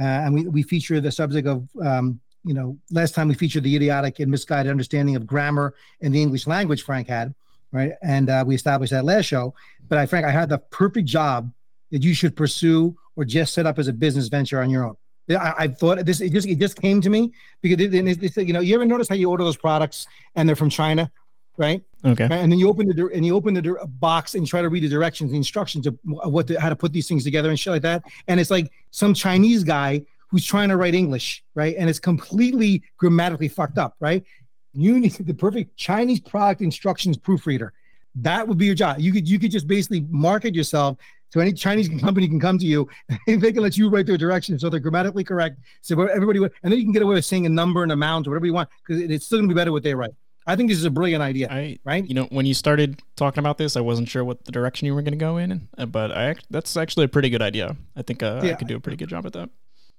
Uh, 0.00 0.04
and 0.04 0.34
we, 0.34 0.46
we 0.46 0.62
feature 0.62 1.00
the 1.00 1.10
subject 1.10 1.48
of 1.48 1.68
um, 1.82 2.20
you 2.44 2.54
know 2.54 2.78
last 2.90 3.14
time 3.14 3.28
we 3.28 3.34
featured 3.34 3.64
the 3.64 3.74
idiotic 3.74 4.20
and 4.20 4.30
misguided 4.30 4.70
understanding 4.70 5.16
of 5.16 5.26
grammar 5.26 5.74
and 6.00 6.14
the 6.14 6.22
english 6.22 6.46
language 6.46 6.82
frank 6.84 7.06
had 7.06 7.34
right? 7.72 7.92
And 8.02 8.28
uh, 8.28 8.44
we 8.46 8.54
established 8.54 8.92
that 8.92 9.04
last 9.04 9.26
show. 9.26 9.54
But 9.88 9.98
i 9.98 10.06
frank 10.06 10.26
i 10.26 10.30
had 10.30 10.48
the 10.48 10.58
perfect 10.58 11.06
job 11.06 11.52
that 11.90 12.02
you 12.02 12.14
should 12.14 12.36
pursue 12.36 12.96
or 13.16 13.24
just 13.24 13.52
set 13.54 13.66
up 13.66 13.78
as 13.78 13.88
a 13.88 13.92
business 13.92 14.28
venture 14.28 14.62
on 14.62 14.70
your 14.70 14.84
own. 14.84 14.96
I, 15.30 15.54
I 15.58 15.68
thought 15.68 16.04
this 16.04 16.20
it 16.20 16.32
just 16.32 16.46
it 16.46 16.58
just 16.58 16.80
came 16.80 17.00
to 17.00 17.10
me 17.10 17.32
because 17.60 17.84
it, 17.84 17.94
it, 17.94 18.22
it's, 18.22 18.36
you 18.36 18.52
know 18.52 18.60
you 18.60 18.74
ever 18.74 18.84
notice 18.84 19.08
how 19.08 19.14
you 19.14 19.30
order 19.30 19.44
those 19.44 19.56
products 19.56 20.06
and 20.34 20.48
they're 20.48 20.56
from 20.56 20.70
China, 20.70 21.10
right? 21.56 21.82
Okay. 22.04 22.26
And 22.30 22.50
then 22.50 22.58
you 22.58 22.68
open 22.68 22.88
the 22.88 23.10
and 23.12 23.24
you 23.26 23.36
open 23.36 23.54
the 23.54 23.76
box 23.98 24.34
and 24.34 24.42
you 24.42 24.46
try 24.46 24.62
to 24.62 24.68
read 24.68 24.82
the 24.82 24.88
directions, 24.88 25.30
the 25.30 25.36
instructions 25.36 25.86
of 25.86 25.98
what 26.04 26.46
to, 26.46 26.58
how 26.60 26.68
to 26.70 26.76
put 26.76 26.92
these 26.92 27.06
things 27.06 27.24
together 27.24 27.50
and 27.50 27.60
shit 27.60 27.72
like 27.72 27.82
that. 27.82 28.02
And 28.28 28.40
it's 28.40 28.50
like 28.50 28.72
some 28.90 29.12
Chinese 29.12 29.64
guy 29.64 30.02
who's 30.28 30.44
trying 30.44 30.68
to 30.70 30.76
write 30.76 30.94
English, 30.94 31.44
right? 31.54 31.74
And 31.76 31.90
it's 31.90 31.98
completely 31.98 32.82
grammatically 32.96 33.48
fucked 33.48 33.78
up, 33.78 33.96
right? 34.00 34.24
You 34.72 34.98
need 34.98 35.12
the 35.20 35.34
perfect 35.34 35.76
Chinese 35.76 36.20
product 36.20 36.62
instructions 36.62 37.16
proofreader. 37.16 37.72
That 38.16 38.48
would 38.48 38.58
be 38.58 38.66
your 38.66 38.74
job. 38.74 38.98
You 38.98 39.12
could 39.12 39.28
you 39.28 39.38
could 39.38 39.50
just 39.50 39.66
basically 39.66 40.06
market 40.08 40.54
yourself 40.54 40.96
to 41.32 41.40
any 41.40 41.52
Chinese 41.52 41.88
company 42.00 42.28
can 42.28 42.40
come 42.40 42.58
to 42.58 42.66
you 42.66 42.88
and 43.26 43.40
they 43.40 43.52
can 43.52 43.62
let 43.62 43.76
you 43.76 43.88
write 43.88 44.06
their 44.06 44.16
directions 44.16 44.62
so 44.62 44.70
they're 44.70 44.80
grammatically 44.80 45.24
correct. 45.24 45.58
So 45.82 46.00
everybody 46.02 46.40
would, 46.40 46.52
and 46.62 46.72
then 46.72 46.78
you 46.78 46.84
can 46.84 46.92
get 46.92 47.02
away 47.02 47.14
with 47.14 47.24
saying 47.24 47.46
a 47.46 47.50
number 47.50 47.82
and 47.82 47.92
amount 47.92 48.26
or 48.26 48.30
whatever 48.30 48.46
you 48.46 48.54
want 48.54 48.68
because 48.86 49.02
it's 49.02 49.26
still 49.26 49.38
gonna 49.38 49.48
be 49.48 49.54
better 49.54 49.72
what 49.72 49.82
they 49.82 49.94
write. 49.94 50.12
I 50.46 50.56
think 50.56 50.70
this 50.70 50.78
is 50.78 50.84
a 50.84 50.90
brilliant 50.90 51.22
idea, 51.22 51.48
I 51.50 51.78
right? 51.84 52.06
you 52.06 52.14
know 52.14 52.24
when 52.30 52.46
you 52.46 52.54
started 52.54 53.02
talking 53.16 53.40
about 53.40 53.58
this, 53.58 53.76
I 53.76 53.80
wasn't 53.80 54.08
sure 54.08 54.24
what 54.24 54.44
the 54.44 54.52
direction 54.52 54.86
you 54.86 54.94
were 54.94 55.02
going 55.02 55.12
to 55.12 55.18
go 55.18 55.36
in, 55.36 55.68
uh, 55.78 55.86
but 55.86 56.10
I 56.12 56.34
that's 56.50 56.76
actually 56.76 57.04
a 57.04 57.08
pretty 57.08 57.30
good 57.30 57.42
idea. 57.42 57.76
I 57.94 58.02
think 58.02 58.22
uh, 58.22 58.40
I 58.42 58.54
could 58.54 58.68
do 58.68 58.76
a 58.76 58.80
pretty 58.80 58.96
good 58.96 59.08
job 59.08 59.26
at 59.26 59.32
that. 59.34 59.50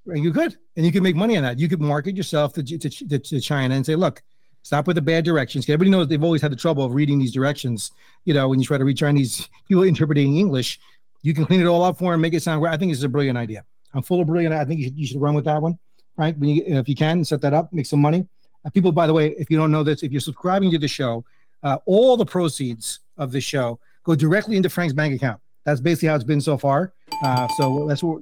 You 0.06 0.32
could, 0.32 0.58
and 0.76 0.86
you 0.86 0.92
could 0.92 1.04
make 1.04 1.16
money 1.16 1.38
on 1.38 1.44
that. 1.44 1.60
You 1.60 1.70
could 1.70 1.80
market 1.80 2.18
yourself 2.18 2.54
to, 2.54 2.64
to, 2.64 2.90
to, 2.90 3.20
to 3.20 3.40
China 3.40 3.76
and 3.76 3.86
say, 3.86 3.96
look, 3.96 4.24
stop 4.64 4.88
with 4.88 4.96
the 4.96 5.02
bad 5.02 5.24
directions. 5.24 5.66
Everybody 5.66 5.92
knows 5.92 6.08
they've 6.08 6.24
always 6.24 6.42
had 6.42 6.52
the 6.52 6.56
trouble 6.56 6.84
of 6.84 6.94
reading 6.94 7.20
these 7.20 7.32
directions. 7.32 7.92
You 8.26 8.34
know, 8.34 8.50
when 8.50 8.60
you 8.60 8.66
try 8.66 8.78
to 8.78 8.84
read 8.84 8.98
Chinese 8.98 9.48
people 9.68 9.84
interpreting 9.84 10.38
English, 10.38 10.80
you 11.22 11.34
can 11.34 11.46
clean 11.46 11.62
it 11.62 11.66
all 11.66 11.84
up 11.84 12.00
for 12.00 12.12
them, 12.12 12.22
make 12.22 12.34
it 12.34 12.42
sound. 12.42 12.62
Great. 12.62 12.74
I 12.74 12.78
think 12.78 12.92
this 12.92 12.98
is 12.98 13.04
a 13.04 13.10
brilliant 13.10 13.38
idea. 13.38 13.64
I'm 13.94 14.02
full 14.02 14.22
of 14.22 14.28
brilliant. 14.28 14.56
I 14.56 14.66
think 14.66 14.80
you 14.80 14.86
should, 14.86 14.98
you 14.98 15.08
should 15.08 15.22
run 15.22 15.36
with 15.36 15.46
that 15.46 15.62
one, 15.62 15.78
right? 16.18 16.36
When 16.38 16.50
you, 16.50 16.64
if 16.66 16.90
you 16.90 16.96
can, 16.96 17.24
set 17.24 17.42
that 17.42 17.54
up, 17.54 17.72
make 17.72 17.86
some 17.86 18.02
money. 18.02 18.28
Uh, 18.66 18.70
people, 18.70 18.92
by 18.92 19.08
the 19.08 19.14
way, 19.14 19.30
if 19.38 19.50
you 19.50 19.58
don't 19.58 19.72
know 19.72 19.84
this, 19.84 20.04
if 20.04 20.12
you're 20.12 20.22
subscribing 20.22 20.70
to 20.72 20.78
the 20.78 20.88
show, 20.88 21.24
uh, 21.64 21.78
all 21.86 22.18
the 22.18 22.26
proceeds 22.26 23.00
of 23.18 23.32
the 23.32 23.42
show 23.42 23.80
go 24.04 24.16
directly 24.16 24.56
into 24.56 24.70
Frank's 24.70 24.94
bank 24.94 25.14
account. 25.16 25.40
That's 25.64 25.80
basically 25.82 26.10
how 26.10 26.16
it's 26.16 26.24
been 26.24 26.42
so 26.42 26.58
far. 26.58 26.94
Uh, 27.24 27.48
so 27.58 27.86
that's 27.88 28.04
what. 28.04 28.22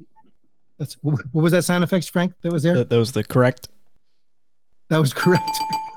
That's 0.77 0.93
what 1.01 1.19
was 1.34 1.51
that 1.51 1.63
sound 1.63 1.84
effects, 1.84 2.08
Frank? 2.08 2.31
That 2.41 2.53
was 2.53 2.63
there. 2.63 2.74
That, 2.74 2.89
that 2.89 2.98
was 2.98 3.12
the 3.12 3.22
correct. 3.24 3.67
That 4.88 4.98
was 5.00 5.13
correct. 5.13 5.51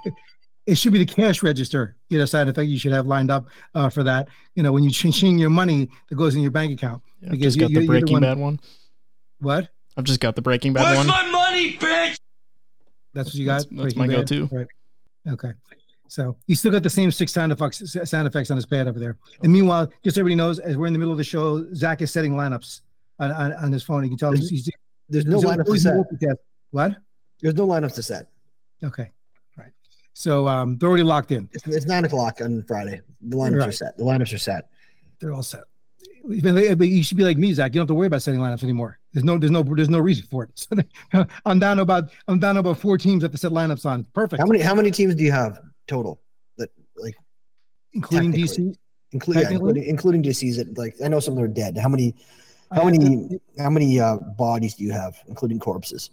it 0.66 0.74
should 0.76 0.92
be 0.92 0.98
the 0.98 1.06
cash 1.06 1.40
register, 1.42 1.94
you 2.08 2.18
know, 2.18 2.24
side 2.24 2.48
effect 2.48 2.68
you 2.68 2.78
should 2.80 2.92
have 2.92 3.06
lined 3.06 3.30
up 3.30 3.46
uh, 3.76 3.88
for 3.88 4.02
that. 4.02 4.26
You 4.56 4.64
know, 4.64 4.72
when 4.72 4.82
you 4.82 4.90
ching 4.90 5.38
your 5.38 5.50
money 5.50 5.88
that 6.08 6.16
goes 6.16 6.34
in 6.34 6.42
your 6.42 6.50
bank 6.50 6.72
account. 6.72 7.00
I've 7.24 7.30
Because 7.30 7.54
just 7.54 7.56
you- 7.56 7.60
got 7.60 7.70
you- 7.70 7.74
the 7.76 7.80
you're 7.84 7.94
the 7.94 8.00
Breaking 8.00 8.12
one- 8.14 8.22
Bad 8.22 8.38
one. 8.38 8.60
What? 9.38 9.68
I've 9.96 10.04
just 10.04 10.18
got 10.20 10.34
the 10.34 10.42
Breaking 10.42 10.72
Bad 10.72 10.96
one. 10.96 11.06
Where's 11.06 11.22
my 11.24 11.30
money, 11.30 11.76
bitch? 11.76 12.18
That's 13.14 13.28
what 13.30 13.34
you 13.34 13.46
got. 13.46 13.66
That's- 13.70 13.82
that's 13.84 13.96
my 13.96 14.06
Bad? 14.06 14.28
go-to. 14.28 14.48
Right. 14.54 14.66
Okay. 15.28 15.52
So 16.08 16.36
you 16.46 16.54
still 16.56 16.70
got 16.72 16.82
the 16.82 16.90
same 16.90 17.10
six 17.10 17.32
sound 17.32 17.52
effects 17.52 17.96
sound 18.04 18.26
effects 18.26 18.50
on 18.50 18.56
his 18.56 18.66
pad 18.66 18.86
over 18.88 18.98
there. 18.98 19.16
And 19.42 19.52
meanwhile, 19.52 19.90
just 20.04 20.14
so 20.16 20.20
everybody 20.20 20.34
knows, 20.34 20.58
as 20.58 20.76
we're 20.76 20.86
in 20.86 20.92
the 20.92 20.98
middle 20.98 21.12
of 21.12 21.18
the 21.18 21.24
show, 21.24 21.72
Zach 21.74 22.02
is 22.02 22.10
setting 22.10 22.34
lineups. 22.34 22.82
on, 23.18 23.30
on, 23.30 23.52
on 23.54 23.72
his 23.72 23.82
phone. 23.82 24.02
You 24.02 24.10
can 24.10 24.18
tell 24.18 24.30
There's- 24.32 24.48
he's, 24.48 24.64
he's, 24.66 24.74
There's 25.08 25.24
no 25.26 25.36
he's 25.40 25.44
lineup 25.46 25.64
to 25.66 25.78
set. 25.78 26.36
What? 26.70 26.96
There's 27.40 27.54
no 27.54 27.66
lineup 27.66 27.94
to 27.94 28.02
set. 28.02 28.28
Okay, 28.84 29.10
right. 29.56 29.70
So 30.12 30.48
um, 30.48 30.76
they're 30.78 30.88
already 30.88 31.02
locked 31.04 31.30
in. 31.32 31.48
It's, 31.52 31.66
it's 31.66 31.86
nine 31.86 32.04
o'clock 32.04 32.40
on 32.40 32.62
Friday. 32.64 33.00
The 33.20 33.36
lineups 33.36 33.66
are 33.68 33.72
set. 33.72 33.96
The 33.96 34.04
lineups 34.04 34.34
are 34.34 34.38
set. 34.38 34.68
They're 35.20 35.32
all 35.32 35.42
set. 35.42 35.64
But 36.24 36.78
but 36.78 36.88
you 36.88 37.02
should 37.02 37.16
be 37.16 37.24
like 37.24 37.36
me, 37.38 37.52
Zach. 37.54 37.72
You 37.72 37.78
don't 37.78 37.82
have 37.82 37.88
to 37.88 37.94
worry 37.94 38.06
about 38.08 38.22
setting 38.22 38.40
lineups 38.40 38.62
anymore. 38.64 38.98
There's 39.12 39.24
no, 39.24 39.38
there's 39.38 39.50
no, 39.50 39.62
there's 39.62 39.90
no 39.90 39.98
reason 39.98 40.26
for 40.30 40.44
it. 40.44 40.66
So 41.12 41.26
I'm 41.44 41.58
down 41.58 41.78
about, 41.78 42.10
I'm 42.28 42.38
down 42.38 42.56
about 42.56 42.78
four 42.78 42.96
teams 42.96 43.22
that 43.22 43.32
to 43.32 43.38
set 43.38 43.52
lineups 43.52 43.84
on. 43.84 44.04
Perfect, 44.14 44.40
How 44.40 44.46
many 44.46 44.60
how 44.60 44.74
many 44.74 44.90
teams 44.90 45.14
do 45.14 45.22
you 45.22 45.32
have 45.32 45.60
total? 45.86 46.20
That 46.56 46.70
like 46.96 47.16
including? 47.92 48.32
DC. 48.32 48.74
include, 49.12 49.36
yeah, 49.36 49.50
including 49.50 49.84
including 49.84 50.22
DCs 50.22 50.56
that 50.56 50.78
like 50.78 50.94
I 51.04 51.08
know 51.08 51.20
some 51.20 51.32
of 51.32 51.36
them 51.36 51.44
are 51.44 51.54
dead. 51.54 51.76
How 51.76 51.88
many 51.88 52.14
how 52.72 52.84
many 52.84 53.40
how 53.58 53.70
many 53.70 54.00
uh 54.00 54.16
bodies 54.16 54.74
do 54.74 54.84
you 54.84 54.92
have, 54.92 55.16
including 55.28 55.58
corpses? 55.58 56.10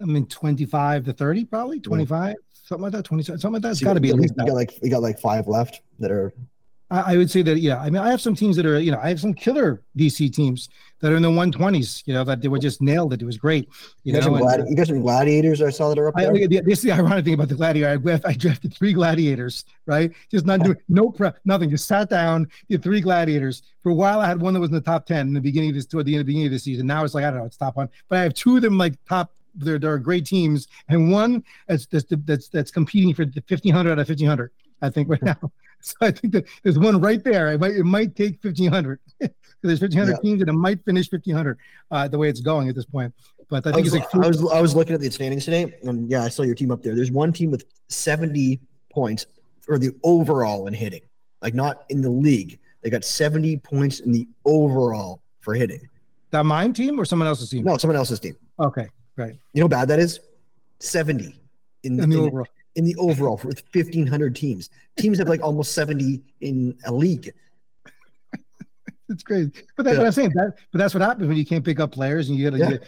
I 0.00 0.04
mean, 0.04 0.26
25 0.26 1.06
to 1.06 1.12
30, 1.12 1.44
probably 1.46 1.80
25, 1.80 2.36
something 2.52 2.82
like 2.82 2.92
that. 2.92 3.04
20, 3.04 3.22
something 3.22 3.52
like 3.52 3.62
that. 3.62 3.70
It's 3.70 3.80
So 3.80 3.86
got 3.86 3.94
to 3.94 4.00
be 4.00 4.10
at 4.10 4.16
least 4.16 4.34
you 4.36 4.46
got 4.46 4.54
like 4.54 4.82
you 4.82 4.90
got 4.90 5.02
like 5.02 5.18
five 5.18 5.48
left 5.48 5.80
that 5.98 6.10
are 6.10 6.32
I, 6.90 7.14
I 7.14 7.16
would 7.16 7.30
say 7.30 7.42
that, 7.42 7.58
yeah. 7.58 7.78
I 7.78 7.90
mean, 7.90 8.00
I 8.02 8.10
have 8.10 8.20
some 8.20 8.34
teams 8.36 8.54
that 8.56 8.64
are, 8.66 8.78
you 8.78 8.92
know, 8.92 9.00
I 9.02 9.08
have 9.08 9.18
some 9.20 9.34
killer 9.34 9.82
DC 9.98 10.32
teams 10.32 10.68
that 11.00 11.12
are 11.12 11.16
in 11.16 11.22
the 11.22 11.28
120s, 11.30 12.02
you 12.06 12.14
know, 12.14 12.22
that 12.24 12.40
they 12.40 12.48
were 12.48 12.58
just 12.60 12.80
nailed 12.80 13.12
it. 13.12 13.20
It 13.20 13.24
was 13.24 13.36
great. 13.36 13.64
you, 14.04 14.12
You, 14.12 14.12
got 14.14 14.22
some 14.22 14.34
know, 14.34 14.40
gladi- 14.44 14.70
you 14.70 14.76
got 14.76 14.86
some 14.86 15.00
gladiators 15.00 15.60
I 15.60 15.70
saw 15.70 15.88
that 15.88 15.98
are 15.98 16.08
up 16.08 16.14
I, 16.16 16.24
there. 16.26 16.46
the- 16.48 16.60
this 16.60 16.78
is 16.78 16.82
the 16.84 16.92
ironic 16.92 17.24
thing 17.24 17.34
about 17.34 17.48
the 17.48 17.56
gladiator. 17.56 17.90
I, 17.90 17.96
drafted- 17.96 18.30
I 18.30 18.34
drafted 18.34 18.74
three 18.74 18.92
gladiators, 18.92 19.64
right? 19.86 20.12
Just 20.30 20.46
not 20.46 20.60
doing 20.62 20.76
no 20.88 21.10
prep, 21.10 21.38
nothing. 21.44 21.70
Just 21.70 21.86
sat 21.88 22.08
down, 22.08 22.46
did 22.68 22.82
three 22.82 23.00
gladiators. 23.00 23.62
For 23.82 23.90
a 23.90 23.94
while, 23.94 24.20
I 24.20 24.26
had 24.28 24.40
one 24.40 24.54
that 24.54 24.60
was 24.60 24.70
in 24.70 24.74
the 24.74 24.80
top 24.80 25.06
ten 25.06 25.26
in 25.28 25.34
the 25.34 25.40
beginning 25.40 25.70
of 25.70 25.74
this, 25.76 25.86
toward 25.86 26.06
the 26.06 26.14
end 26.14 26.20
of 26.20 26.26
the 26.26 26.30
beginning 26.32 26.46
of 26.46 26.52
the 26.52 26.58
season. 26.60 26.86
Now 26.86 27.04
it's 27.04 27.14
like 27.14 27.24
I 27.24 27.30
don't 27.30 27.40
know, 27.40 27.46
it's 27.46 27.56
top 27.56 27.76
one. 27.76 27.88
But 28.08 28.18
I 28.18 28.22
have 28.22 28.34
two 28.34 28.56
of 28.56 28.62
them 28.62 28.78
like 28.78 28.94
top. 29.08 29.32
They're 29.58 29.78
they're 29.78 29.98
great 29.98 30.24
teams, 30.26 30.68
and 30.88 31.10
one 31.10 31.42
that's 31.66 31.86
that's 31.86 32.04
that's 32.10 32.48
that's 32.48 32.70
competing 32.70 33.12
for 33.14 33.24
the 33.24 33.42
fifteen 33.48 33.72
hundred 33.74 33.92
out 33.92 33.98
of 33.98 34.06
fifteen 34.06 34.28
hundred. 34.28 34.50
I 34.82 34.90
think 34.90 35.08
right 35.08 35.22
now. 35.24 35.36
So 35.90 35.94
I 36.00 36.10
think 36.10 36.32
that 36.32 36.44
there's 36.64 36.78
one 36.80 37.00
right 37.00 37.22
there. 37.22 37.52
It 37.52 37.60
might 37.60 37.72
it 37.76 37.84
might 37.84 38.16
take 38.16 38.40
fifteen 38.42 38.72
hundred. 38.72 38.98
there's 39.62 39.78
fifteen 39.78 40.00
hundred 40.00 40.14
Yeah. 40.22 40.30
teams, 40.30 40.40
and 40.42 40.48
it 40.50 40.52
might 40.54 40.84
finish 40.84 41.08
fifteen 41.08 41.34
hundred. 41.36 41.58
Uh, 41.92 42.08
the 42.08 42.18
way 42.18 42.28
it's 42.28 42.40
going 42.40 42.68
at 42.68 42.74
this 42.74 42.84
point. 42.86 43.14
But 43.48 43.64
I 43.64 43.70
I 43.70 43.72
think 43.74 43.84
was, 43.84 43.94
it's 43.94 44.12
like 44.14 44.24
I 44.24 44.26
was 44.28 44.52
I 44.52 44.60
was 44.60 44.74
looking 44.74 44.94
at 44.94 45.00
the 45.00 45.08
standings 45.10 45.44
today, 45.44 45.72
and 45.84 46.10
yeah, 46.10 46.24
I 46.24 46.28
saw 46.28 46.42
your 46.42 46.56
team 46.56 46.72
up 46.72 46.82
there. 46.82 46.96
There's 46.96 47.12
one 47.12 47.32
team 47.32 47.52
with 47.52 47.64
70 47.88 48.58
points 48.90 49.26
for 49.60 49.78
the 49.78 49.90
overall 50.02 50.66
in 50.66 50.74
hitting, 50.74 51.02
like 51.40 51.54
not 51.54 51.84
in 51.88 52.00
the 52.02 52.10
league. 52.10 52.58
They 52.82 52.90
got 52.90 53.04
70 53.04 53.58
points 53.58 54.00
in 54.00 54.10
the 54.10 54.26
overall 54.44 55.20
for 55.40 55.54
hitting. 55.54 55.88
that 56.32 56.44
mine 56.44 56.72
team 56.72 56.98
or 56.98 57.04
someone 57.04 57.28
else's 57.28 57.48
team. 57.50 57.62
No, 57.62 57.76
someone 57.76 57.96
else's 57.96 58.18
team. 58.18 58.36
Okay, 58.58 58.88
right. 59.16 59.36
You 59.52 59.60
know 59.60 59.66
how 59.66 59.68
bad 59.82 59.88
that 59.88 60.00
is? 60.00 60.18
70 60.80 61.26
in, 61.84 62.00
In 62.00 62.10
the 62.10 62.18
in- 62.18 62.26
overall. 62.26 62.46
In 62.76 62.84
the 62.84 62.94
overall 62.96 63.36
for 63.36 63.48
1,500 63.48 64.36
teams. 64.36 64.70
Teams 64.96 65.18
have 65.18 65.28
like 65.28 65.42
almost 65.42 65.72
70 65.72 66.22
in 66.40 66.76
a 66.84 66.92
league. 66.92 67.32
It's 69.08 69.22
crazy. 69.22 69.52
But 69.76 69.84
that's 69.84 69.94
Yeah. 69.94 70.00
what 70.00 70.06
I'm 70.06 70.12
saying. 70.12 70.32
That, 70.34 70.54
but 70.72 70.78
that's 70.78 70.92
what 70.92 71.00
happens 71.02 71.28
when 71.28 71.36
you 71.36 71.46
can't 71.46 71.64
pick 71.64 71.78
up 71.78 71.92
players 71.92 72.28
and 72.28 72.36
you 72.36 72.50
gotta 72.50 72.58
Yeah. 72.62 72.70
get 72.72 72.84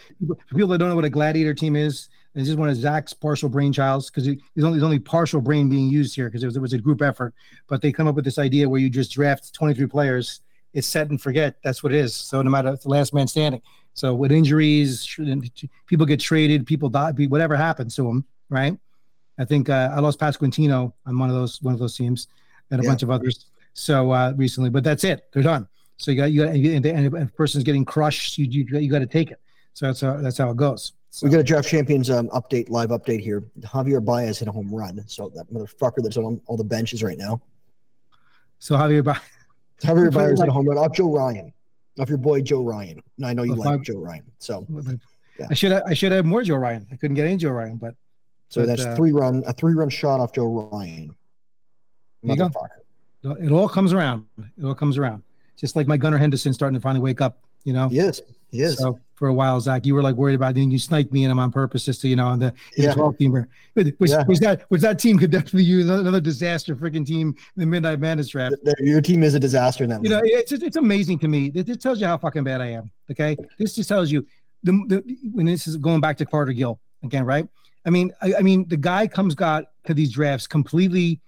people, 0.49 0.67
that 0.67 0.77
don't 0.77 0.89
know 0.89 0.95
what 0.95 1.05
a 1.05 1.09
gladiator 1.09 1.53
team 1.53 1.75
is. 1.77 2.09
It's 2.35 2.47
just 2.47 2.59
one 2.59 2.67
of 2.69 2.75
Zach's 2.75 3.13
partial 3.13 3.49
brainchilds 3.49 4.07
because 4.07 4.25
he's 4.25 4.63
only, 4.63 4.81
only 4.81 4.99
partial 4.99 5.39
brain 5.41 5.69
being 5.69 5.89
used 5.89 6.15
here 6.15 6.27
because 6.27 6.43
it 6.43 6.47
was, 6.47 6.57
it 6.57 6.61
was 6.61 6.73
a 6.73 6.77
group 6.77 7.01
effort. 7.01 7.33
But 7.67 7.81
they 7.81 7.91
come 7.93 8.05
up 8.07 8.15
with 8.15 8.25
this 8.25 8.37
idea 8.37 8.67
where 8.67 8.79
you 8.81 8.89
just 8.89 9.11
draft 9.11 9.53
23 9.53 9.87
players. 9.87 10.41
It's 10.73 10.85
set 10.87 11.09
and 11.09 11.19
forget. 11.19 11.55
That's 11.63 11.81
what 11.83 11.93
it 11.93 11.97
is. 11.99 12.13
So 12.13 12.41
no 12.41 12.51
matter 12.51 12.69
it's 12.73 12.83
the 12.83 12.89
last 12.89 13.13
man 13.13 13.27
standing. 13.27 13.61
So 13.93 14.13
with 14.13 14.31
injuries, 14.31 15.07
people 15.87 16.05
get 16.05 16.19
traded, 16.19 16.67
people 16.67 16.89
die, 16.89 17.11
whatever 17.13 17.55
happens 17.55 17.95
to 17.95 18.03
them, 18.03 18.25
right? 18.49 18.77
I 19.39 19.45
think 19.45 19.69
uh, 19.69 19.89
I 19.93 19.99
lost 20.01 20.19
Pasquantino 20.19 20.93
on 21.05 21.17
one 21.17 21.29
of 21.29 21.35
those 21.35 21.61
one 21.61 21.73
of 21.73 21.79
those 21.79 21.95
teams 21.95 22.27
and 22.71 22.79
a 22.79 22.83
Yeah. 22.83 22.89
bunch 22.91 23.03
of 23.03 23.09
others. 23.09 23.45
So 23.73 24.11
uh, 24.11 24.33
recently, 24.35 24.69
but 24.69 24.83
that's 24.83 25.03
it. 25.03 25.27
They're 25.33 25.41
done. 25.43 25.67
So 25.97 26.11
you 26.11 26.17
got 26.17 26.31
you 26.31 26.43
got 26.45 26.53
and, 26.55 26.85
and 26.85 27.05
if 27.07 27.13
a 27.13 27.25
person's 27.33 27.63
getting 27.63 27.85
crushed, 27.85 28.37
you 28.37 28.45
you, 28.45 28.65
you 28.79 28.91
got 28.91 28.99
to 28.99 29.05
take 29.07 29.31
it. 29.31 29.39
So 29.73 29.85
that's 29.87 30.01
how 30.01 30.17
that's 30.17 30.37
how 30.37 30.49
it 30.51 30.57
goes. 30.57 30.93
So, 31.11 31.25
We 31.25 31.31
got 31.31 31.39
a 31.39 31.43
draft 31.43 31.67
champions 31.67 32.09
um, 32.11 32.29
update, 32.29 32.69
live 32.69 32.89
update 32.89 33.19
here. 33.21 33.43
Javier 33.61 34.03
Baez 34.03 34.37
hit 34.37 34.47
a 34.47 34.51
home 34.51 34.69
run. 34.73 35.03
So 35.07 35.31
that 35.35 35.51
motherfucker 35.51 36.03
that's 36.03 36.17
on 36.17 36.39
all 36.45 36.55
the 36.55 36.63
benches 36.63 37.01
right 37.01 37.17
now. 37.17 37.41
so 38.59 38.75
Javier, 38.75 39.03
Ba- 39.03 39.19
Javier 39.81 40.13
Baez 40.13 40.29
hit 40.31 40.39
like- 40.39 40.49
a 40.49 40.51
home 40.51 40.67
run 40.69 40.77
off 40.77 40.93
Joe 40.93 41.11
Ryan, 41.11 41.51
off 41.99 42.09
your 42.09 42.19
boy 42.19 42.41
Joe 42.41 42.63
Ryan. 42.63 43.01
And 43.17 43.25
I 43.25 43.33
know 43.33 43.41
you 43.43 43.55
like 43.55 43.81
Joe 43.81 43.97
Ryan. 43.97 44.23
So 44.37 44.67
Yeah. 45.39 45.47
I 45.49 45.53
should 45.55 45.71
have, 45.71 45.83
I 45.87 45.93
should 45.95 46.11
have 46.11 46.25
more 46.25 46.43
Joe 46.43 46.57
Ryan. 46.57 46.85
I 46.91 46.95
couldn't 46.95 47.15
get 47.15 47.25
any 47.25 47.37
Joe 47.37 47.51
Ryan, 47.51 47.77
but 47.77 47.95
so 48.49 48.61
But, 48.61 48.67
that's 48.67 48.85
uh, 48.85 48.95
three 48.95 49.11
run 49.11 49.43
a 49.47 49.53
three 49.53 49.73
run 49.73 49.89
shot 49.89 50.19
off 50.19 50.33
Joe 50.33 50.69
Ryan. 50.71 51.15
You 52.23 52.35
go. 52.35 52.49
Motherfucker. 52.49 53.43
it 53.45 53.51
all 53.51 53.69
comes 53.69 53.93
around. 53.93 54.25
It 54.57 54.65
all 54.65 54.75
comes 54.75 54.97
around. 54.97 55.23
Just 55.57 55.75
like 55.75 55.87
my 55.87 55.97
Gunnar 55.97 56.17
Henderson 56.17 56.53
starting 56.53 56.75
to 56.75 56.81
finally 56.81 57.01
wake 57.01 57.21
up. 57.21 57.39
You 57.63 57.73
know. 57.73 57.89
Yes. 57.91 58.21
Yes. 58.51 58.77
So 58.79 58.99
for 59.13 59.27
a 59.27 59.33
while, 59.33 59.59
Zach, 59.59 59.85
you 59.85 59.93
were 59.93 60.01
like 60.01 60.15
worried 60.15 60.33
about 60.33 60.57
it, 60.57 60.61
and 60.61 60.71
you 60.71 60.79
sniped 60.79 61.11
me 61.11 61.23
in 61.23 61.29
him 61.29 61.37
on 61.37 61.51
purpose, 61.51 61.85
just 61.85 62.01
to 62.01 62.07
you 62.07 62.15
know, 62.15 62.27
on 62.27 62.39
the, 62.39 62.53
Yeah. 62.75 62.89
the 62.89 62.95
12 62.95 63.17
teamer. 63.17 63.45
Which, 63.73 63.93
Yeah. 64.09 64.23
which 64.25 64.39
that 64.39 64.61
which 64.69 64.81
that 64.81 64.97
team 64.97 65.19
could 65.19 65.29
definitely 65.29 65.63
use 65.65 65.87
another 65.89 66.21
disaster 66.21 66.75
freaking 66.75 67.05
team 67.05 67.35
the 67.55 67.65
Midnight 67.65 67.99
Madness 67.99 68.29
draft. 68.29 68.55
Your 68.79 69.01
team 69.01 69.21
is 69.23 69.35
a 69.35 69.39
disaster 69.39 69.83
in 69.83 69.89
that. 69.91 70.03
You 70.03 70.09
know, 70.09 70.21
it's 70.23 70.51
it's 70.51 70.77
amazing 70.77 71.19
to 71.19 71.27
me. 71.27 71.49
This 71.49 71.77
tells 71.77 72.01
you 72.01 72.07
how 72.07 72.17
fucking 72.17 72.43
bad 72.43 72.61
I 72.61 72.67
am. 72.67 72.89
Okay, 73.11 73.37
this 73.59 73.75
just 73.75 73.89
tells 73.89 74.09
you 74.11 74.25
the, 74.63 74.71
the 74.87 75.17
when 75.31 75.45
this 75.45 75.67
is 75.67 75.77
going 75.77 76.01
back 76.01 76.17
to 76.17 76.25
Carter 76.25 76.53
Gill 76.53 76.79
again, 77.03 77.25
right? 77.25 77.47
I 77.85 77.89
mean, 77.89 78.11
I, 78.21 78.33
I 78.39 78.41
mean, 78.41 78.67
the 78.67 78.77
guy 78.77 79.07
comes 79.07 79.35
got 79.35 79.65
to 79.85 79.93
these 79.93 80.11
drafts 80.11 80.47
completely 80.47 81.21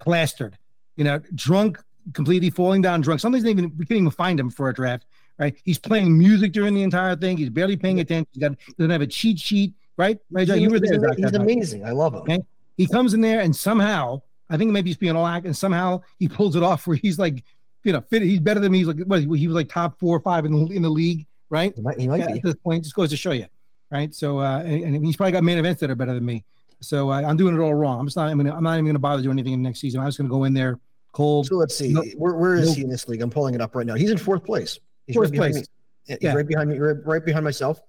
plastered, 0.00 0.56
you 0.96 1.04
know, 1.04 1.20
drunk, 1.34 1.78
completely 2.14 2.50
falling 2.50 2.82
down 2.82 3.00
drunk. 3.00 3.20
Sometimes 3.20 3.44
they 3.44 3.50
even 3.50 3.72
we 3.76 3.84
can't 3.86 3.98
even 3.98 4.10
find 4.10 4.38
him 4.38 4.50
for 4.50 4.68
a 4.68 4.74
draft, 4.74 5.06
right? 5.38 5.56
He's 5.64 5.78
playing 5.78 6.16
music 6.16 6.52
during 6.52 6.74
the 6.74 6.82
entire 6.82 7.16
thing. 7.16 7.36
He's 7.36 7.50
barely 7.50 7.76
paying 7.76 8.00
attention. 8.00 8.28
He 8.32 8.40
got 8.40 8.52
he 8.66 8.72
doesn't 8.74 8.90
have 8.90 9.02
a 9.02 9.06
cheat 9.06 9.38
sheet, 9.38 9.74
right? 9.96 10.18
Right, 10.30 10.46
John? 10.46 10.56
He's, 10.58 10.64
You 10.64 10.70
were 10.70 10.80
there. 10.80 11.14
he's 11.16 11.32
amazing. 11.32 11.84
I 11.84 11.90
love 11.90 12.14
him. 12.14 12.20
Okay. 12.22 12.38
He 12.76 12.86
comes 12.86 13.14
in 13.14 13.20
there 13.20 13.40
and 13.40 13.54
somehow, 13.54 14.22
I 14.50 14.56
think 14.56 14.70
maybe 14.70 14.90
he's 14.90 14.96
being 14.96 15.16
all 15.16 15.26
act, 15.26 15.46
and 15.46 15.56
somehow 15.56 16.00
he 16.18 16.28
pulls 16.28 16.54
it 16.56 16.62
off 16.62 16.86
where 16.86 16.96
he's 16.96 17.18
like, 17.18 17.42
you 17.84 17.92
know, 17.92 18.00
fit. 18.00 18.22
He's 18.22 18.40
better 18.40 18.60
than 18.60 18.72
me. 18.72 18.78
He's 18.78 18.86
like, 18.86 18.98
what? 19.00 19.20
He 19.20 19.26
was 19.46 19.54
like 19.54 19.68
top 19.68 19.98
four 19.98 20.16
or 20.16 20.20
five 20.20 20.44
in 20.44 20.52
the 20.52 20.72
in 20.74 20.82
the 20.82 20.88
league, 20.90 21.26
right? 21.50 21.72
He 21.74 21.82
might, 21.82 21.98
he 22.00 22.06
might 22.08 22.20
Yeah, 22.20 22.26
be. 22.28 22.32
at 22.34 22.42
this 22.42 22.54
point, 22.56 22.84
just 22.84 22.94
goes 22.94 23.10
to 23.10 23.16
show 23.16 23.32
you, 23.32 23.46
right? 23.90 24.14
So, 24.14 24.38
uh, 24.40 24.60
and, 24.60 24.96
and 24.96 25.04
he's 25.06 25.16
probably 25.16 25.32
got 25.32 25.44
main 25.44 25.58
events 25.58 25.80
that 25.80 25.90
are 25.90 25.94
better 25.94 26.14
than 26.14 26.24
me. 26.24 26.44
So 26.80 27.10
uh, 27.10 27.22
I'm 27.22 27.36
doing 27.36 27.54
it 27.56 27.60
all 27.60 27.74
wrong. 27.74 27.98
I'm 28.00 28.06
just 28.06 28.16
not. 28.16 28.28
I'm, 28.28 28.36
gonna, 28.36 28.54
I'm 28.54 28.62
not 28.62 28.74
even 28.74 28.84
going 28.84 28.94
to 28.94 29.00
bother 29.00 29.22
doing 29.22 29.34
anything 29.34 29.52
in 29.54 29.62
the 29.62 29.68
next 29.68 29.80
season. 29.80 30.00
I'm 30.00 30.06
just 30.06 30.18
going 30.18 30.28
to 30.28 30.32
go 30.34 30.44
in 30.44 30.54
there 30.54 30.78
cold. 31.12 31.46
So 31.46 31.56
let's 31.56 31.76
see. 31.76 31.92
No- 31.92 32.04
where, 32.16 32.34
where 32.34 32.54
is 32.54 32.68
no- 32.68 32.74
he 32.74 32.82
in 32.82 32.90
this 32.90 33.08
league? 33.08 33.20
I'm 33.22 33.30
pulling 33.30 33.54
it 33.54 33.60
up 33.60 33.74
right 33.74 33.86
now. 33.86 33.94
He's 33.94 34.10
in 34.10 34.18
fourth 34.18 34.44
place. 34.44 34.78
He's 35.06 35.16
Fourth 35.16 35.30
right 35.30 35.52
place. 35.52 35.66
He's 36.06 36.18
Yeah. 36.20 36.34
right 36.34 36.46
behind 36.46 36.70
me. 36.70 36.78
Right, 36.78 36.96
right 37.04 37.24
behind 37.24 37.44
myself. 37.44 37.80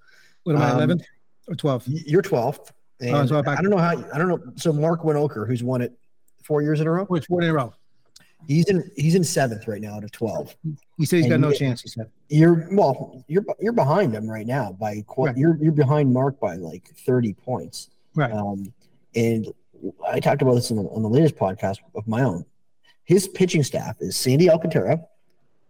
What 0.43 0.55
am 0.55 0.62
I, 0.62 0.83
um, 0.83 0.99
or 1.47 1.55
12th? 1.55 1.83
You're 1.85 2.21
12th. 2.21 2.71
And 3.01 3.15
Oh, 3.15 3.25
so 3.25 3.39
I 3.45 3.55
don't 3.55 3.69
know 3.69 3.77
how. 3.77 3.91
I 4.13 4.17
don't 4.17 4.27
know. 4.27 4.39
So 4.55 4.73
Mark 4.73 5.03
Winoker, 5.03 5.47
who's 5.47 5.63
won 5.63 5.81
it 5.81 5.93
four 6.43 6.62
years 6.62 6.79
in 6.81 6.88
a 6.88 6.91
row, 6.91 7.05
Which 7.05 7.27
four 7.27 7.41
in 7.41 7.49
a 7.49 7.53
row? 7.53 7.73
He's 8.47 8.65
in 8.69 8.89
he's 8.95 9.15
in 9.15 9.23
seventh 9.23 9.67
right 9.67 9.82
now 9.82 9.95
out 9.95 10.04
of 10.04 10.12
12. 10.12 10.56
He 10.97 11.06
said 11.06 11.17
he's 11.17 11.28
got 11.30 11.39
no 11.39 11.49
you- 11.49 11.56
chance. 11.56 11.82
He 11.82 11.89
said. 11.89 12.10
You're 12.30 12.67
well. 12.71 13.23
You're 13.28 13.43
you're 13.60 13.73
behind 13.73 14.13
him 14.13 14.30
right 14.30 14.45
now 14.47 14.71
by 14.71 15.04
Right. 15.17 15.38
you're 15.38 15.58
you're 15.62 15.71
behind 15.71 16.13
Mark 16.13 16.39
by 16.39 16.56
like 16.56 16.89
30 17.06 17.34
points. 17.34 17.89
Right. 18.15 18.32
Um, 18.32 18.73
and 19.15 19.47
I 20.08 20.19
talked 20.19 20.41
about 20.41 20.56
this 20.56 20.71
on 20.71 20.78
the, 20.78 20.84
on 20.89 21.02
the 21.04 21.10
latest 21.10 21.36
podcast 21.36 21.78
of 21.95 22.08
my 22.08 22.21
own. 22.23 22.45
His 23.04 23.28
pitching 23.28 23.63
staff 23.63 23.95
is 23.99 24.15
Sandy 24.17 24.49
Alcantara, 24.49 25.02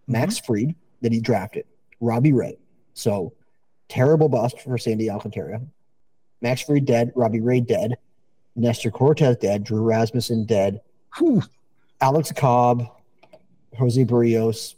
Max 0.07 0.35
Mm-hmm. 0.39 0.45
Fried 0.45 0.75
that 1.01 1.11
he 1.13 1.19
drafted, 1.21 1.65
Robbie 2.01 2.33
Ray. 2.33 2.57
So 2.93 3.33
terrible 3.87 4.27
bust 4.29 4.59
for 4.61 4.77
Sandy 4.77 5.09
Alcantara. 5.09 5.61
Max 6.41 6.61
Fried 6.61 6.85
dead, 6.85 7.11
Robbie 7.15 7.39
Ray 7.41 7.61
dead, 7.61 7.95
Nestor 8.55 8.91
Cortes 8.91 9.37
dead, 9.37 9.63
Drew 9.63 9.81
Rasmussen 9.81 10.45
dead, 10.45 10.81
Whew. 11.17 11.41
Alex 12.01 12.31
Cobb, 12.31 12.85
Jose 13.77 14.03
Berrios, 14.05 14.75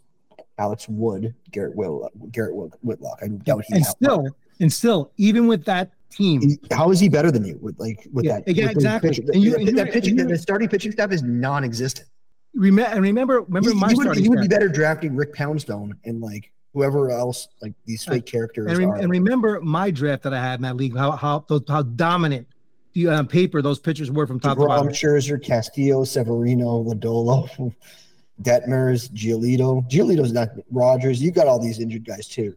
Alex 0.57 0.88
Wood, 0.89 1.34
Garrett 1.51 1.75
Will, 1.75 2.10
Garrett 2.31 2.55
Whit- 2.55 2.73
Whitlock. 2.81 3.19
I 3.23 3.27
doubt 3.29 3.63
he. 3.67 3.75
And 3.75 3.86
still, 3.86 4.27
and 4.60 4.71
still, 4.73 5.12
even 5.17 5.47
with 5.47 5.65
that 5.65 5.91
team, 6.10 6.57
how 6.71 6.91
is 6.91 6.99
he 6.99 7.10
better 7.10 7.31
than 7.31 7.45
you 7.45 7.57
with 7.62 7.79
like 7.79 8.07
with 8.12 8.25
Yeah, 8.25 8.39
that? 8.45 8.55
yeah, 8.55 8.67
with 8.67 8.77
exactly. 8.77 9.10
pitching- 9.10 9.29
And 9.34 9.43
you- 9.43 9.51
that, 9.51 9.60
and 9.60 9.67
you- 9.69 9.75
that 9.75 9.91
pitching, 9.91 10.19
and 10.19 10.29
you- 10.29 10.36
the 10.36 10.41
starting 10.41 10.67
pitching 10.67 10.91
staff 10.91 11.12
is 11.12 11.23
non-existent. 11.23 12.07
remember 12.53 12.91
and 12.91 13.01
remember, 13.01 13.41
remember 13.41 13.69
You, 13.69 13.75
my 13.75 13.89
you 13.91 13.97
would, 13.97 14.17
you 14.17 14.29
would 14.29 14.41
be 14.41 14.47
better 14.47 14.67
drafting 14.67 15.15
Rick 15.15 15.34
Poundstone 15.34 15.95
and 16.03 16.19
like 16.21 16.51
whoever 16.73 17.10
else 17.10 17.47
like 17.62 17.73
these 17.86 18.03
fake 18.03 18.25
characters 18.25 18.67
And, 18.77 18.86
are. 18.86 18.95
and 18.97 19.10
remember 19.10 19.62
my 19.62 19.89
draft 19.89 20.23
that 20.23 20.34
I 20.34 20.41
had 20.41 20.55
in 20.60 20.63
that 20.63 20.75
league, 20.75 20.95
how 20.97 21.12
how 21.12 21.45
how 21.69 21.81
dominant 21.81 22.47
the 22.93 23.08
on 23.08 23.27
paper 23.27 23.62
those 23.62 23.80
pitchers 23.80 24.10
were 24.12 24.27
from 24.27 24.39
top 24.39 24.58
to 24.58 24.63
DeGrom, 24.63 24.67
bottom. 24.67 24.88
Scherzer, 24.89 25.41
Castillo, 25.43 26.04
Severino, 26.04 26.84
Lodolo, 26.84 27.73
Detmers, 28.41 29.10
Giolito. 29.12 29.88
Giolito's 29.89 30.32
not 30.32 30.49
Rogers. 30.71 31.21
You 31.21 31.32
got 31.32 31.47
all 31.47 31.60
these 31.60 31.80
injured 31.80 32.06
guys 32.06 32.27
too. 32.27 32.56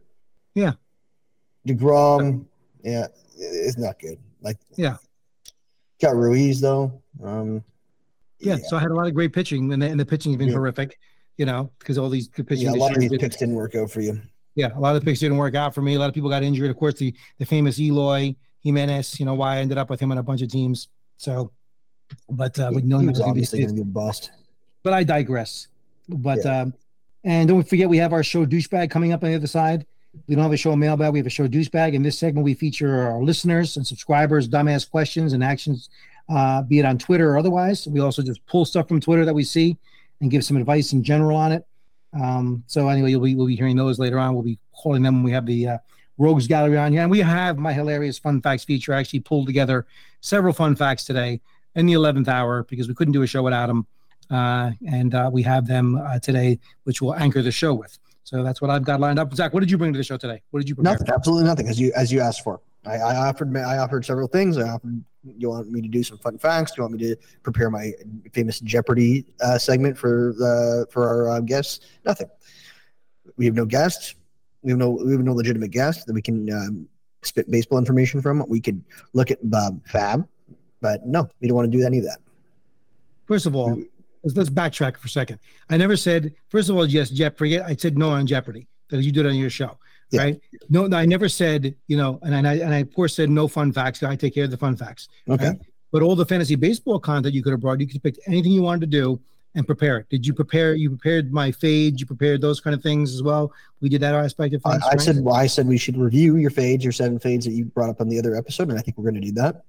Yeah. 0.55 0.73
Degrom, 1.67 2.45
yeah, 2.83 3.07
it's 3.37 3.77
not 3.77 3.99
good. 3.99 4.19
Like, 4.41 4.57
Yeah. 4.75 4.97
got 6.01 6.15
Ruiz 6.15 6.61
though. 6.61 7.01
Um, 7.23 7.63
Yeah, 8.39 8.57
so 8.67 8.77
I 8.77 8.79
had 8.79 8.91
a 8.91 8.93
lot 8.95 9.07
of 9.07 9.13
great 9.13 9.33
pitching, 9.33 9.71
and 9.73 9.81
the, 9.81 9.87
and 9.87 9.99
the 9.99 10.05
pitching 10.05 10.33
has 10.33 10.37
been 10.37 10.49
Yeah. 10.49 10.55
horrific. 10.55 10.99
You 11.37 11.45
know, 11.45 11.69
because 11.79 11.97
all 11.97 12.09
these 12.09 12.29
good 12.29 12.47
pitching. 12.47 12.65
yeah, 12.67 12.71
a 12.71 12.75
lot 12.75 12.93
of 12.93 12.99
these 13.01 13.11
picks 13.17 13.35
didn't 13.35 13.55
work 13.55 13.75
out 13.75 13.91
for 13.91 13.99
you. 13.99 14.21
Yeah, 14.55 14.69
a 14.73 14.79
lot 14.79 14.95
of 14.95 15.01
the 15.01 15.05
picks 15.05 15.19
didn't 15.19 15.35
work 15.35 15.53
out 15.53 15.75
for 15.75 15.81
me. 15.81 15.95
A 15.95 15.99
lot 15.99 16.07
of 16.07 16.13
people 16.13 16.29
got 16.29 16.43
injured. 16.43 16.69
Of 16.71 16.77
course, 16.77 16.93
the 16.93 17.13
the 17.39 17.45
famous 17.45 17.77
Eloy 17.77 18.33
Jimenez. 18.65 19.19
You 19.19 19.25
know 19.25 19.35
why 19.35 19.55
I 19.55 19.59
ended 19.59 19.77
up 19.77 19.89
with 19.89 19.99
him 19.99 20.11
on 20.11 20.17
a 20.17 20.23
bunch 20.23 20.41
of 20.41 20.49
teams. 20.49 20.89
So, 21.17 21.51
but 22.29 22.59
uh, 22.59 22.71
we 22.73 22.81
know 22.81 22.99
he 22.99 23.07
was 23.07 23.13
was 23.13 23.19
gonna 23.19 23.33
be 23.33 23.39
obviously 23.39 23.59
going 23.59 23.69
to 23.69 23.75
be 23.75 23.81
a 23.81 23.85
bust. 23.85 24.31
but 24.83 24.91
I 24.91 25.03
digress. 25.03 25.67
But 26.09 26.45
um, 26.45 26.73
and 27.23 27.47
don't 27.47 27.67
forget 27.67 27.87
we 27.87 27.97
have 27.97 28.11
our 28.11 28.23
show 28.23 28.45
douchebag 28.45 28.91
coming 28.91 29.13
up 29.13 29.23
on 29.23 29.29
the 29.29 29.35
other 29.35 29.47
side. 29.47 29.85
We 30.27 30.35
don't 30.35 30.43
have 30.43 30.53
a 30.53 30.57
show 30.57 30.75
mailbag. 30.75 31.13
We 31.13 31.19
have 31.19 31.27
a 31.27 31.31
show 31.31 31.47
douchebag. 31.47 31.93
In 31.93 32.01
this 32.01 32.17
segment, 32.17 32.43
we 32.43 32.53
feature 32.53 33.01
our 33.01 33.21
listeners 33.21 33.77
and 33.77 33.85
subscribers, 33.85 34.47
dumbass 34.47 34.89
questions 34.89 35.33
and 35.33 35.43
actions, 35.43 35.89
uh, 36.29 36.61
be 36.61 36.79
it 36.79 36.85
on 36.85 36.97
Twitter 36.97 37.31
or 37.31 37.37
otherwise. 37.37 37.87
We 37.87 37.99
also 37.99 38.21
just 38.23 38.45
pull 38.45 38.65
stuff 38.65 38.87
from 38.87 38.99
Twitter 38.99 39.25
that 39.25 39.33
we 39.33 39.43
see 39.43 39.77
and 40.21 40.31
give 40.31 40.43
some 40.45 40.57
advice 40.57 40.93
in 40.93 41.03
general 41.03 41.37
on 41.37 41.51
it. 41.51 41.65
Um, 42.13 42.63
so 42.67 42.87
anyway, 42.87 43.11
you'll 43.11 43.21
be 43.21 43.35
we'll 43.35 43.47
be 43.47 43.57
hearing 43.57 43.75
those 43.75 43.99
later 43.99 44.17
on. 44.17 44.33
We'll 44.33 44.43
be 44.43 44.57
calling 44.73 45.03
them 45.03 45.15
when 45.15 45.23
we 45.23 45.31
have 45.31 45.45
the 45.45 45.67
uh, 45.67 45.77
Rogues 46.17 46.47
Gallery 46.47 46.77
on 46.77 46.91
here, 46.91 47.01
and 47.01 47.11
we 47.11 47.19
have 47.19 47.57
my 47.57 47.73
hilarious 47.73 48.17
fun 48.17 48.41
facts 48.41 48.63
feature. 48.63 48.93
I 48.93 48.99
actually 48.99 49.19
pulled 49.21 49.47
together 49.47 49.85
several 50.21 50.53
fun 50.53 50.75
facts 50.75 51.03
today 51.03 51.41
in 51.75 51.85
the 51.85 51.93
eleventh 51.93 52.27
hour 52.27 52.63
because 52.63 52.87
we 52.87 52.93
couldn't 52.93 53.13
do 53.13 53.21
a 53.21 53.27
show 53.27 53.43
without 53.43 53.67
them 53.67 53.85
uh, 54.29 54.71
and 54.87 55.13
uh, 55.13 55.29
we 55.31 55.43
have 55.43 55.67
them 55.67 55.95
uh, 55.95 56.19
today, 56.19 56.59
which 56.83 57.01
we'll 57.01 57.15
anchor 57.15 57.41
the 57.41 57.51
show 57.51 57.73
with. 57.73 57.97
So 58.23 58.43
that's 58.43 58.61
what 58.61 58.71
I've 58.71 58.83
got 58.83 58.99
lined 58.99 59.19
up. 59.19 59.33
Zach, 59.35 59.53
what 59.53 59.59
did 59.59 59.69
you 59.69 59.77
bring 59.77 59.93
to 59.93 59.97
the 59.97 60.03
show 60.03 60.17
today? 60.17 60.41
What 60.51 60.61
did 60.61 60.69
you 60.69 60.75
prepare? 60.75 60.93
Nothing, 60.93 61.09
absolutely 61.13 61.45
nothing, 61.45 61.67
as 61.67 61.79
you 61.79 61.91
as 61.95 62.11
you 62.11 62.21
asked 62.21 62.43
for. 62.43 62.59
I, 62.85 62.95
I 62.95 63.27
offered 63.27 63.55
I 63.55 63.77
offered 63.77 64.05
several 64.05 64.27
things. 64.27 64.57
I 64.57 64.69
offered 64.69 65.03
you 65.37 65.49
want 65.49 65.71
me 65.71 65.81
to 65.81 65.87
do 65.87 66.03
some 66.03 66.17
fun 66.19 66.37
facts. 66.37 66.71
Do 66.71 66.81
you 66.81 66.83
want 66.83 66.99
me 66.99 67.07
to 67.07 67.15
prepare 67.43 67.69
my 67.69 67.91
famous 68.33 68.59
Jeopardy 68.59 69.25
uh, 69.41 69.57
segment 69.57 69.97
for 69.97 70.33
the 70.37 70.87
for 70.89 71.07
our 71.07 71.37
uh, 71.37 71.39
guests? 71.41 71.81
Nothing. 72.03 72.29
We 73.37 73.45
have 73.45 73.55
no 73.55 73.65
guests. 73.65 74.15
We 74.65 74.71
have 74.71 74.79
no 74.79 74.89
we 74.89 75.11
have 75.11 75.21
no 75.21 75.33
legitimate 75.33 75.69
guests 75.69 76.05
that 76.05 76.13
we 76.13 76.23
can 76.23 76.51
um, 76.51 76.89
spit 77.21 77.49
baseball 77.49 77.77
information 77.77 78.19
from. 78.19 78.43
We 78.47 78.59
could 78.59 78.83
look 79.13 79.29
at 79.29 79.37
um, 79.53 79.79
FAAB, 79.93 80.27
but 80.81 81.05
no, 81.05 81.29
we 81.39 81.47
don't 81.47 81.55
want 81.55 81.71
to 81.71 81.77
do 81.77 81.85
any 81.85 81.99
of 81.99 82.03
that. 82.05 82.17
First 83.27 83.45
of 83.45 83.55
all, 83.55 83.79
let's, 84.23 84.35
let's 84.35 84.49
backtrack 84.49 84.97
for 84.97 85.05
a 85.05 85.09
second. 85.09 85.37
I 85.69 85.77
never 85.77 85.95
said, 85.95 86.33
first 86.49 86.69
of 86.69 86.75
all, 86.75 86.85
yes, 86.87 87.11
Jeopardy. 87.11 87.61
I 87.61 87.75
said 87.75 87.95
no 87.95 88.09
on 88.09 88.25
Jeopardy 88.25 88.67
that 88.89 89.03
you 89.03 89.11
did 89.11 89.27
on 89.27 89.35
your 89.35 89.51
show, 89.51 89.77
Yeah. 90.09 90.21
right? 90.23 90.41
No, 90.69 90.87
no, 90.87 90.97
I 90.97 91.05
never 91.05 91.29
said, 91.29 91.75
you 91.87 91.97
know, 91.97 92.19
and 92.23 92.35
I, 92.47 92.53
and 92.55 92.73
I, 92.73 92.77
of 92.79 92.91
course, 92.93 93.15
said 93.15 93.29
no 93.29 93.47
fun 93.47 93.71
facts. 93.71 94.01
I 94.01 94.15
take 94.15 94.33
care 94.33 94.45
of 94.45 94.51
the 94.51 94.57
fun 94.57 94.75
facts. 94.75 95.09
Okay. 95.29 95.49
right? 95.49 95.59
But 95.91 96.01
all 96.01 96.15
the 96.15 96.25
fantasy 96.25 96.55
baseball 96.55 96.99
content 96.99 97.35
you 97.35 97.43
could 97.43 97.51
have 97.51 97.61
brought, 97.61 97.79
you 97.79 97.87
could 97.87 98.01
pick 98.01 98.15
anything 98.25 98.51
you 98.51 98.63
wanted 98.63 98.81
to 98.81 98.87
do 98.87 99.19
and 99.55 99.65
prepare 99.65 99.97
it. 99.97 100.09
Did 100.09 100.25
you 100.27 100.33
prepare? 100.33 100.75
You 100.75 100.89
prepared 100.89 101.31
my 101.33 101.51
fade. 101.51 101.99
You 101.99 102.05
prepared 102.05 102.41
those 102.41 102.59
kind 102.59 102.75
of 102.75 102.83
things 102.83 103.13
as 103.13 103.23
well. 103.23 103.51
We 103.81 103.89
did 103.89 104.01
that 104.01 104.13
aspect 104.13 104.53
of 104.53 104.61
I, 104.65 104.71
things. 104.73 104.83
I 104.83 104.89
right? 104.89 105.01
said 105.01 105.15
well, 105.23 105.35
I 105.35 105.47
said 105.47 105.67
we 105.67 105.77
should 105.77 105.97
review 105.97 106.37
your 106.37 106.51
fades, 106.51 106.83
your 106.83 106.93
seven 106.93 107.19
fades 107.19 107.45
that 107.45 107.51
you 107.51 107.65
brought 107.65 107.89
up 107.89 108.01
on 108.01 108.09
the 108.09 108.19
other 108.19 108.35
episode, 108.35 108.69
and 108.69 108.77
I 108.77 108.81
think 108.81 108.97
we're 108.97 109.09
going 109.09 109.21
to 109.21 109.27
do 109.27 109.31
that. 109.33 109.63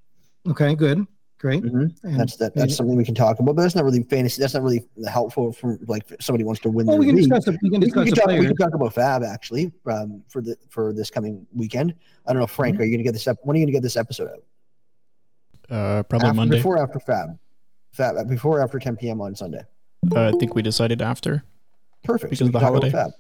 okay, 0.49 0.75
good, 0.75 1.07
great. 1.39 1.63
Mhm. 1.63 1.95
And- 2.03 2.21
That's 2.21 2.37
that. 2.37 2.55
That's 2.55 2.77
something 2.77 2.97
we 2.97 3.05
can 3.05 3.15
talk 3.15 3.39
about, 3.39 3.55
but 3.57 3.63
that's 3.63 3.75
not 3.75 3.85
really 3.85 4.03
fantasy. 4.03 4.41
That's 4.43 4.55
not 4.55 4.63
really 4.63 4.87
helpful 5.09 5.53
for 5.53 5.79
like 5.87 6.11
if 6.11 6.23
somebody 6.23 6.45
wants 6.45 6.61
to 6.63 6.69
win. 6.71 6.87
Well, 6.87 6.99
we 6.99 7.07
can 7.07 7.17
league. 7.17 7.31
discuss 7.31 7.45
the, 7.45 7.59
we 7.63 7.71
can 7.71 7.81
We 7.81 7.91
can, 7.91 8.05
the 8.05 8.11
talk, 8.13 8.29
we 8.29 8.47
can 8.47 8.57
talk 8.57 8.75
about 8.75 8.95
FAAB 8.95 9.25
actually 9.27 9.73
um, 9.87 10.23
for 10.29 10.43
the 10.43 10.57
for 10.69 10.93
this 10.93 11.11
coming 11.11 11.47
weekend. 11.55 11.95
I 12.27 12.33
don't 12.33 12.41
know, 12.41 12.47
Frank. 12.47 12.75
Mm-hmm. 12.75 12.83
Are 12.83 12.85
you 12.87 12.91
going 12.93 12.99
to 12.99 13.05
get 13.05 13.13
this? 13.13 13.27
up? 13.29 13.39
when 13.43 13.55
are 13.57 13.59
you 13.59 13.65
going 13.65 13.73
to 13.73 13.77
get 13.77 13.83
this 13.83 13.97
episode 13.97 14.31
out? 14.31 14.43
Uh, 15.69 16.03
probably 16.05 16.29
after, 16.29 16.37
Monday. 16.37 16.57
Before 16.57 16.79
after 16.83 16.99
FAAB? 17.01 17.39
FAAB 17.97 18.21
uh, 18.21 18.25
before 18.25 18.59
or 18.59 18.63
after 18.63 18.79
10 18.79 18.97
p.m. 18.97 19.21
on 19.21 19.35
Sunday. 19.35 19.63
Uh, 20.15 20.29
I 20.29 20.33
think 20.33 20.55
we 20.55 20.63
decided 20.63 21.03
after. 21.03 21.43
Perfect. 22.05 22.31
Because 22.31 22.41
we 22.43 22.47
of 22.49 22.53
the 22.53 22.59
can 22.59 22.67
talk 22.69 22.77
about 22.77 22.91
holiday. 22.93 23.11
FAAB. 23.11 23.13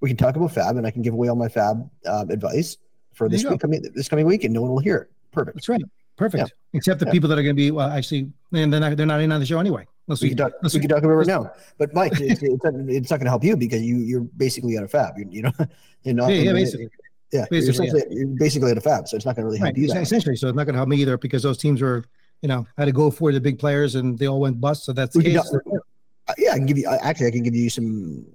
We 0.00 0.08
can 0.10 0.16
talk 0.16 0.36
about 0.36 0.50
FAAB, 0.52 0.78
and 0.78 0.86
I 0.86 0.90
can 0.90 1.02
give 1.02 1.14
away 1.14 1.28
all 1.28 1.36
my 1.36 1.48
FAAB 1.48 1.90
um, 2.06 2.30
advice 2.30 2.76
for 3.14 3.28
this 3.28 3.44
week 3.44 3.60
coming 3.60 3.82
this 3.94 4.08
coming 4.08 4.26
week, 4.26 4.44
and 4.44 4.54
no 4.54 4.62
one 4.62 4.70
will 4.70 4.78
hear 4.78 4.96
it. 4.96 5.10
Perfect. 5.32 5.56
That's 5.56 5.68
right. 5.68 5.82
Perfect. 6.16 6.52
Except 6.72 7.00
the 7.00 7.06
Yeah. 7.06 7.12
people 7.12 7.28
that 7.30 7.38
are 7.38 7.42
going 7.42 7.54
to 7.56 7.60
be 7.60 7.70
well, 7.70 7.88
actually, 7.90 8.30
and 8.52 8.72
they're 8.72 8.80
not 8.80 8.96
they're 8.96 9.06
not 9.06 9.20
in 9.20 9.32
on 9.32 9.40
the 9.40 9.46
show 9.46 9.58
anyway. 9.58 9.86
Let's 10.06 10.22
We 10.22 10.28
see. 10.28 10.34
can 10.34 10.38
talk. 10.38 10.52
let's 10.62 10.74
We 10.74 10.80
can 10.80 10.88
talk 10.88 10.98
about 10.98 11.10
it 11.10 11.14
right 11.14 11.26
now. 11.26 11.50
But 11.78 11.92
Mike, 11.94 12.12
it's, 12.20 12.42
it's, 12.42 12.64
not, 12.64 12.74
it's 12.88 13.10
not 13.10 13.16
going 13.18 13.26
to 13.26 13.30
help 13.30 13.44
you 13.44 13.56
because 13.56 13.82
you 13.82 13.98
you're 13.98 14.20
basically 14.36 14.76
out 14.78 14.84
of 14.84 14.90
FAAB. 14.90 15.18
You, 15.18 15.26
you 15.30 15.42
know, 15.42 15.52
you're 16.04 16.14
not. 16.14 16.28
Yeah, 16.30 16.36
yeah, 16.36 16.42
you're- 16.44 16.60
basically, 16.60 16.88
Yeah, 17.32 17.44
basically, 17.50 17.86
you're, 17.88 17.96
essentially, 17.96 18.16
you're 18.16 18.26
basically 18.38 18.70
out 18.70 18.76
of 18.78 18.82
FAAB, 18.84 19.08
so 19.08 19.16
it's 19.16 19.26
not 19.26 19.34
going 19.36 19.42
to 19.44 19.46
really 19.46 19.58
help 19.58 19.66
right. 19.68 19.76
you. 19.76 19.88
That 19.88 19.94
much. 19.94 20.02
Essentially, 20.04 20.36
so 20.36 20.48
it's 20.48 20.56
not 20.56 20.64
going 20.64 20.74
to 20.74 20.78
help 20.78 20.88
me 20.88 20.96
either 20.98 21.18
because 21.18 21.42
those 21.42 21.58
teams 21.58 21.82
were, 21.82 22.04
you 22.42 22.48
know, 22.48 22.66
had 22.76 22.84
to 22.86 22.92
go 22.92 23.10
for 23.10 23.32
the 23.32 23.40
big 23.40 23.58
players 23.58 23.94
and 23.96 24.18
they 24.18 24.26
all 24.28 24.40
went 24.40 24.60
bust. 24.60 24.84
So 24.84 24.92
that's 24.92 25.12
the 25.12 25.18
We 25.20 25.24
can 25.24 25.32
case. 25.42 25.50
talk- 25.50 25.62
Uh, 25.66 25.78
yeah, 26.36 26.52
I 26.52 26.56
can 26.56 26.66
give 26.66 26.78
you. 26.78 26.88
Actually, 27.00 27.28
I 27.28 27.30
can 27.30 27.42
give 27.42 27.54
you 27.54 27.70
some 27.70 28.26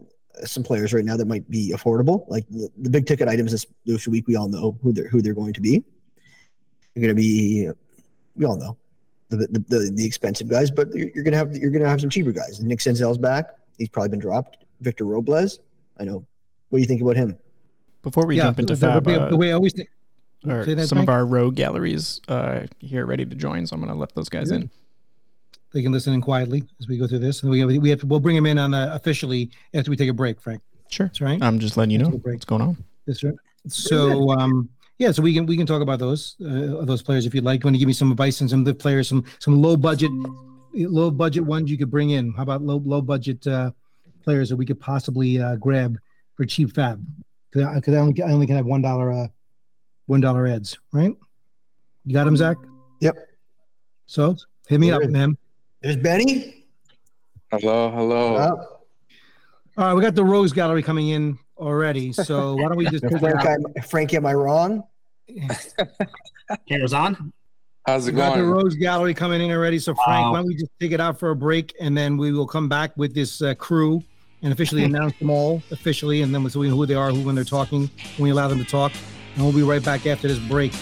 some 0.45 0.63
players 0.63 0.93
right 0.93 1.05
now 1.05 1.15
that 1.17 1.27
might 1.27 1.49
be 1.49 1.73
affordable. 1.75 2.27
Like 2.27 2.47
the, 2.49 2.69
the 2.77 2.89
big 2.89 3.05
ticket 3.05 3.27
items 3.27 3.51
this 3.51 3.65
this 3.85 4.07
week, 4.07 4.27
we 4.27 4.35
all 4.35 4.47
know 4.47 4.77
who 4.81 4.93
they're 4.93 5.07
who 5.07 5.21
they're 5.21 5.33
going 5.33 5.53
to 5.53 5.61
be. 5.61 5.83
They're 6.93 7.01
going 7.01 7.15
to 7.15 7.21
be. 7.21 7.69
We 8.35 8.45
all 8.45 8.57
know 8.57 8.77
the 9.29 9.47
the, 9.47 9.59
the, 9.67 9.91
the 9.95 10.05
expensive 10.05 10.47
guys, 10.47 10.71
but 10.71 10.93
you're, 10.93 11.09
you're 11.13 11.23
going 11.23 11.33
to 11.33 11.37
have 11.37 11.55
you're 11.55 11.71
going 11.71 11.83
to 11.83 11.89
have 11.89 12.01
some 12.01 12.09
cheaper 12.09 12.31
guys. 12.31 12.61
Nick 12.61 12.79
Senzel's 12.79 13.17
back. 13.17 13.55
He's 13.77 13.89
probably 13.89 14.09
been 14.09 14.19
dropped. 14.19 14.65
Victor 14.81 15.05
Robles. 15.05 15.59
I 15.99 16.03
know. 16.03 16.25
What 16.69 16.77
do 16.77 16.81
you 16.81 16.87
think 16.87 17.01
about 17.01 17.15
him? 17.15 17.37
Before 18.01 18.25
we 18.25 18.37
yeah, 18.37 18.43
jump 18.43 18.59
into 18.59 18.75
the, 18.75 18.87
FAAB, 18.87 19.03
the, 19.05 19.21
uh, 19.21 19.29
the 19.29 19.37
way 19.37 19.49
I 19.49 19.53
always 19.53 19.73
think. 19.73 19.89
or 20.45 20.65
Say 20.65 20.73
that, 20.73 20.87
some 20.87 20.97
of 20.97 21.07
our 21.07 21.25
rogue 21.25 21.55
galleries 21.55 22.19
uh, 22.27 22.61
here 22.79 23.05
ready 23.05 23.25
to 23.25 23.35
join, 23.35 23.65
so 23.65 23.75
I'm 23.75 23.79
going 23.79 23.93
to 23.93 23.97
let 23.97 24.13
those 24.13 24.27
guys 24.27 24.51
in. 24.51 24.69
They 25.73 25.81
can 25.81 25.91
listen 25.91 26.13
in 26.13 26.21
quietly 26.21 26.63
as 26.79 26.87
we 26.87 26.97
go 26.97 27.07
through 27.07 27.19
this, 27.19 27.41
and 27.41 27.51
we 27.51 27.59
have, 27.59 27.69
we 27.69 27.89
have 27.89 27.99
to, 28.01 28.05
we'll 28.05 28.19
bring 28.19 28.35
them 28.35 28.45
in 28.45 28.59
on 28.59 28.73
uh, 28.73 28.91
officially 28.93 29.49
after 29.73 29.89
we 29.89 29.97
take 29.97 30.09
a 30.09 30.13
break. 30.13 30.39
Frank, 30.39 30.61
Sure. 30.89 31.07
that's 31.07 31.19
right. 31.21 31.41
I'm 31.41 31.57
just 31.59 31.77
letting 31.77 31.91
you 31.91 31.97
know 31.97 32.09
break. 32.11 32.35
what's 32.35 32.45
going 32.45 32.61
on. 32.61 32.83
That's 33.07 33.23
right. 33.23 33.33
So, 33.67 34.29
um, 34.31 34.69
yeah, 34.99 35.11
so 35.11 35.23
we 35.23 35.33
can 35.33 35.45
we 35.47 35.57
can 35.57 35.65
talk 35.65 35.81
about 35.81 35.97
those 35.99 36.35
uh, 36.45 36.85
those 36.85 37.01
players 37.01 37.25
if 37.25 37.33
you'd 37.33 37.43
like. 37.43 37.63
Want 37.63 37.73
to 37.75 37.79
give 37.79 37.87
me 37.87 37.93
some 37.93 38.11
advice 38.11 38.41
on 38.41 38.47
some 38.49 38.59
of 38.59 38.65
the 38.65 38.75
players, 38.75 39.07
some 39.07 39.25
some 39.39 39.59
low 39.61 39.75
budget 39.75 40.11
low 40.73 41.09
budget 41.09 41.43
ones 41.43 41.71
you 41.71 41.77
could 41.77 41.89
bring 41.89 42.11
in? 42.11 42.33
How 42.33 42.43
about 42.43 42.61
low 42.61 42.77
low 42.85 43.01
budget 43.01 43.45
uh, 43.47 43.71
players 44.23 44.49
that 44.49 44.55
we 44.57 44.65
could 44.65 44.79
possibly 44.79 45.41
uh, 45.41 45.55
grab 45.55 45.97
for 46.35 46.45
cheap 46.45 46.69
FAAB? 46.73 47.03
Because 47.51 47.67
I, 47.67 47.79
'cause 47.81 47.93
I 47.95 47.97
only 47.97 48.21
I 48.21 48.31
only 48.31 48.45
can 48.45 48.55
have 48.57 48.65
one 48.67 48.81
dollar 48.83 49.11
uh 49.11 49.27
one 50.05 50.21
dollar 50.21 50.45
ads, 50.45 50.77
right? 50.91 51.15
You 52.05 52.13
got 52.13 52.27
him, 52.27 52.37
Zach? 52.37 52.57
Yep. 53.01 53.15
So 54.05 54.35
hit 54.67 54.79
me 54.79 54.91
up, 54.91 54.99
There 55.01 55.09
is. 55.09 55.13
man. 55.13 55.37
There's 55.83 55.97
Benny. 55.97 56.63
Hello, 57.51 57.91
hello. 57.91 58.37
All 59.77 59.85
right, 59.85 59.93
we 59.93 60.01
got 60.01 60.15
the 60.15 60.23
Rogues 60.23 60.53
Gallery 60.53 60.81
coming 60.81 61.09
in 61.09 61.37
already. 61.57 62.13
So 62.13 62.55
why 62.55 62.69
don't 62.69 62.77
we 62.77 62.85
just 62.85 63.03
take 63.09 63.11
it 63.11 63.19
Frank. 63.19 63.45
I, 63.77 63.81
Frank, 63.81 64.13
am 64.13 64.25
I 64.25 64.33
wrong? 64.33 64.83
Cameras 66.69 66.93
on. 66.93 67.33
How's 67.85 68.07
it 68.07 68.13
We 68.13 68.21
it 68.21 68.23
got 68.23 68.37
the? 68.37 68.45
Rogues 68.45 68.75
Gallery 68.75 69.13
coming 69.13 69.41
in 69.41 69.51
already. 69.51 69.77
So 69.77 69.93
Frank, 69.93 70.07
Wow. 70.25 70.31
why 70.31 70.37
don't 70.39 70.47
we 70.47 70.55
just 70.55 70.71
take 70.79 70.93
it 70.93 71.01
out 71.01 71.19
for 71.19 71.31
a 71.31 71.35
break 71.35 71.73
and 71.81 71.97
then 71.97 72.15
we 72.15 72.31
will 72.31 72.47
come 72.47 72.69
back 72.69 72.95
with 72.95 73.13
this 73.13 73.41
uh, 73.41 73.53
crew 73.55 74.01
and 74.41 74.53
officially 74.53 74.85
announce 74.85 75.17
them 75.19 75.29
all 75.29 75.61
officially, 75.71 76.21
and 76.21 76.33
then 76.33 76.43
we'll 76.43 76.49
see 76.49 76.67
who 76.69 76.85
they 76.85 76.95
are, 76.95 77.11
who 77.11 77.21
when 77.23 77.33
they're 77.35 77.43
talking, 77.43 77.89
when 78.17 78.23
we 78.23 78.29
allow 78.29 78.47
them 78.47 78.59
to 78.59 78.65
talk, 78.65 78.91
and 79.35 79.43
we'll 79.43 79.53
be 79.53 79.63
right 79.63 79.83
back 79.83 80.05
after 80.05 80.27
this 80.27 80.39
break. 80.39 80.73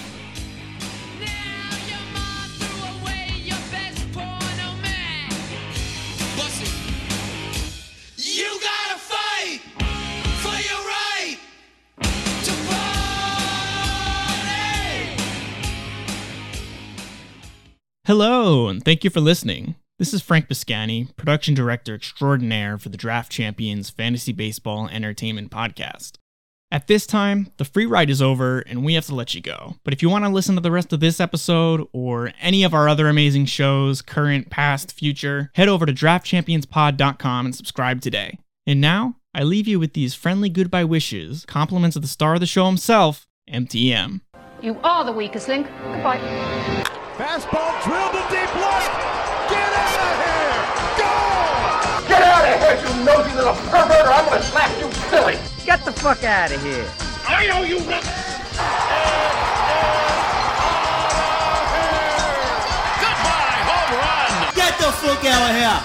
Hello, 18.12 18.68
and 18.68 18.84
thank 18.84 19.06
you 19.06 19.10
for 19.10 19.22
listening. 19.22 19.76
This 19.98 20.14
is 20.14 20.22
Frank 20.22 20.50
Piscani, 20.50 21.16
production 21.16 21.54
director 21.54 21.96
extraordinaire 21.96 22.78
for 22.78 22.90
the 22.90 22.98
Draft 22.98 23.32
Champions 23.32 23.90
Fantasy 23.90 24.34
Baseball 24.34 24.90
Entertainment 24.90 25.50
Podcast. 25.50 26.18
At 26.70 26.88
this 26.88 27.08
time, 27.08 27.54
the 27.56 27.64
free 27.64 27.86
ride 27.86 28.10
is 28.10 28.22
over 28.22 28.60
and 28.60 28.84
we 28.84 28.96
have 28.96 29.06
to 29.06 29.16
let 29.16 29.34
you 29.34 29.40
go. 29.40 29.76
But 29.86 29.94
if 29.94 30.02
you 30.02 30.10
want 30.10 30.26
to 30.26 30.30
listen 30.30 30.56
to 30.56 30.62
the 30.62 30.72
rest 30.72 30.92
of 30.92 31.00
this 31.00 31.22
episode 31.22 31.88
or 31.94 32.34
any 32.42 32.66
of 32.66 32.74
our 32.74 32.90
other 32.90 33.08
amazing 33.08 33.46
shows, 33.46 34.02
current, 34.02 34.50
past, 34.50 34.92
future, 34.92 35.50
head 35.56 35.70
over 35.70 35.86
to 35.86 35.94
draftchampionspod.com 35.94 37.46
and 37.46 37.56
subscribe 37.56 38.02
today. 38.02 38.38
And 38.68 38.82
now, 38.82 39.16
I 39.34 39.44
leave 39.44 39.70
you 39.70 39.80
with 39.80 39.94
these 39.94 40.16
friendly 40.16 40.50
goodbye 40.50 40.84
wishes, 40.84 41.46
compliments 41.46 41.96
of 41.96 42.02
the 42.02 42.10
star 42.10 42.34
of 42.34 42.42
the 42.42 42.46
show 42.46 42.66
himself, 42.66 43.26
MTM. 43.50 44.20
You 44.62 44.78
are 44.84 45.06
the 45.06 45.14
weakest 45.14 45.48
link. 45.48 45.68
Goodbye. 45.86 46.98
Fastball 47.22 47.78
drilled 47.86 48.14
to 48.18 48.24
deep 48.34 48.50
left. 48.58 48.90
Get 49.46 49.70
out 49.78 49.94
of 50.10 50.18
here. 50.26 50.58
Go. 50.98 51.14
Get 52.10 52.18
out 52.18 52.42
of 52.50 52.58
here, 52.58 52.82
you 52.82 52.90
nosy 53.06 53.30
little 53.38 53.54
pervert, 53.70 54.10
or 54.10 54.14
I'm 54.18 54.26
gonna 54.26 54.42
slap 54.42 54.74
you 54.82 54.90
silly! 55.14 55.38
Get 55.64 55.86
the 55.86 55.92
fuck 55.92 56.24
out 56.24 56.52
of 56.52 56.60
here. 56.64 56.90
I 57.30 57.46
know 57.46 57.62
you 57.62 57.78
will. 57.78 58.02
Goodbye, 63.06 63.62
home 63.70 64.02
run. 64.02 64.58
Get 64.58 64.74
the 64.82 64.90
fuck 64.90 65.22
out 65.22 65.46
of 65.46 65.54
here! 65.62 65.78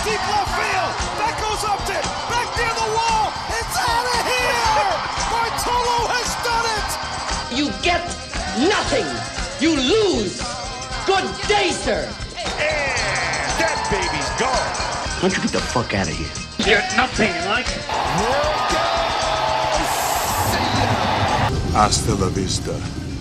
Deep 0.00 0.22
left 0.32 0.48
field. 0.56 0.92
That 1.20 1.36
goes 1.44 1.60
up 1.60 1.84
to 1.92 1.96
back 2.32 2.48
near 2.56 2.72
the 2.72 2.88
wall. 2.96 3.28
It's 3.52 3.76
out 3.84 4.06
of 4.16 4.20
here. 4.32 4.96
Bartolo 5.28 6.08
has 6.08 6.32
done 6.40 6.64
it. 6.72 6.88
You 7.52 7.68
get 7.84 8.00
nothing. 8.64 9.04
You 9.60 9.76
lose. 9.76 10.49
Good 11.20 11.48
day, 11.48 11.68
sir. 11.70 12.08
That 13.60 13.76
baby's 13.92 14.30
gone. 14.40 14.72
Why 15.20 15.28
don't 15.28 15.36
you 15.36 15.42
get 15.42 15.52
the 15.52 15.60
fuck 15.60 15.92
out 15.92 16.08
of 16.08 16.14
here? 16.14 16.32
Get 16.64 16.96
nothing 16.96 17.30
like 17.44 17.66
it. 17.66 17.84
Hasta 21.74 22.14
la 22.14 22.28
vista, 22.28 22.72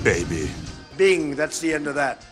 baby. 0.02 0.50
Bing, 0.96 1.36
that's 1.36 1.60
the 1.60 1.74
end 1.74 1.88
of 1.88 1.96
that. 1.96 2.24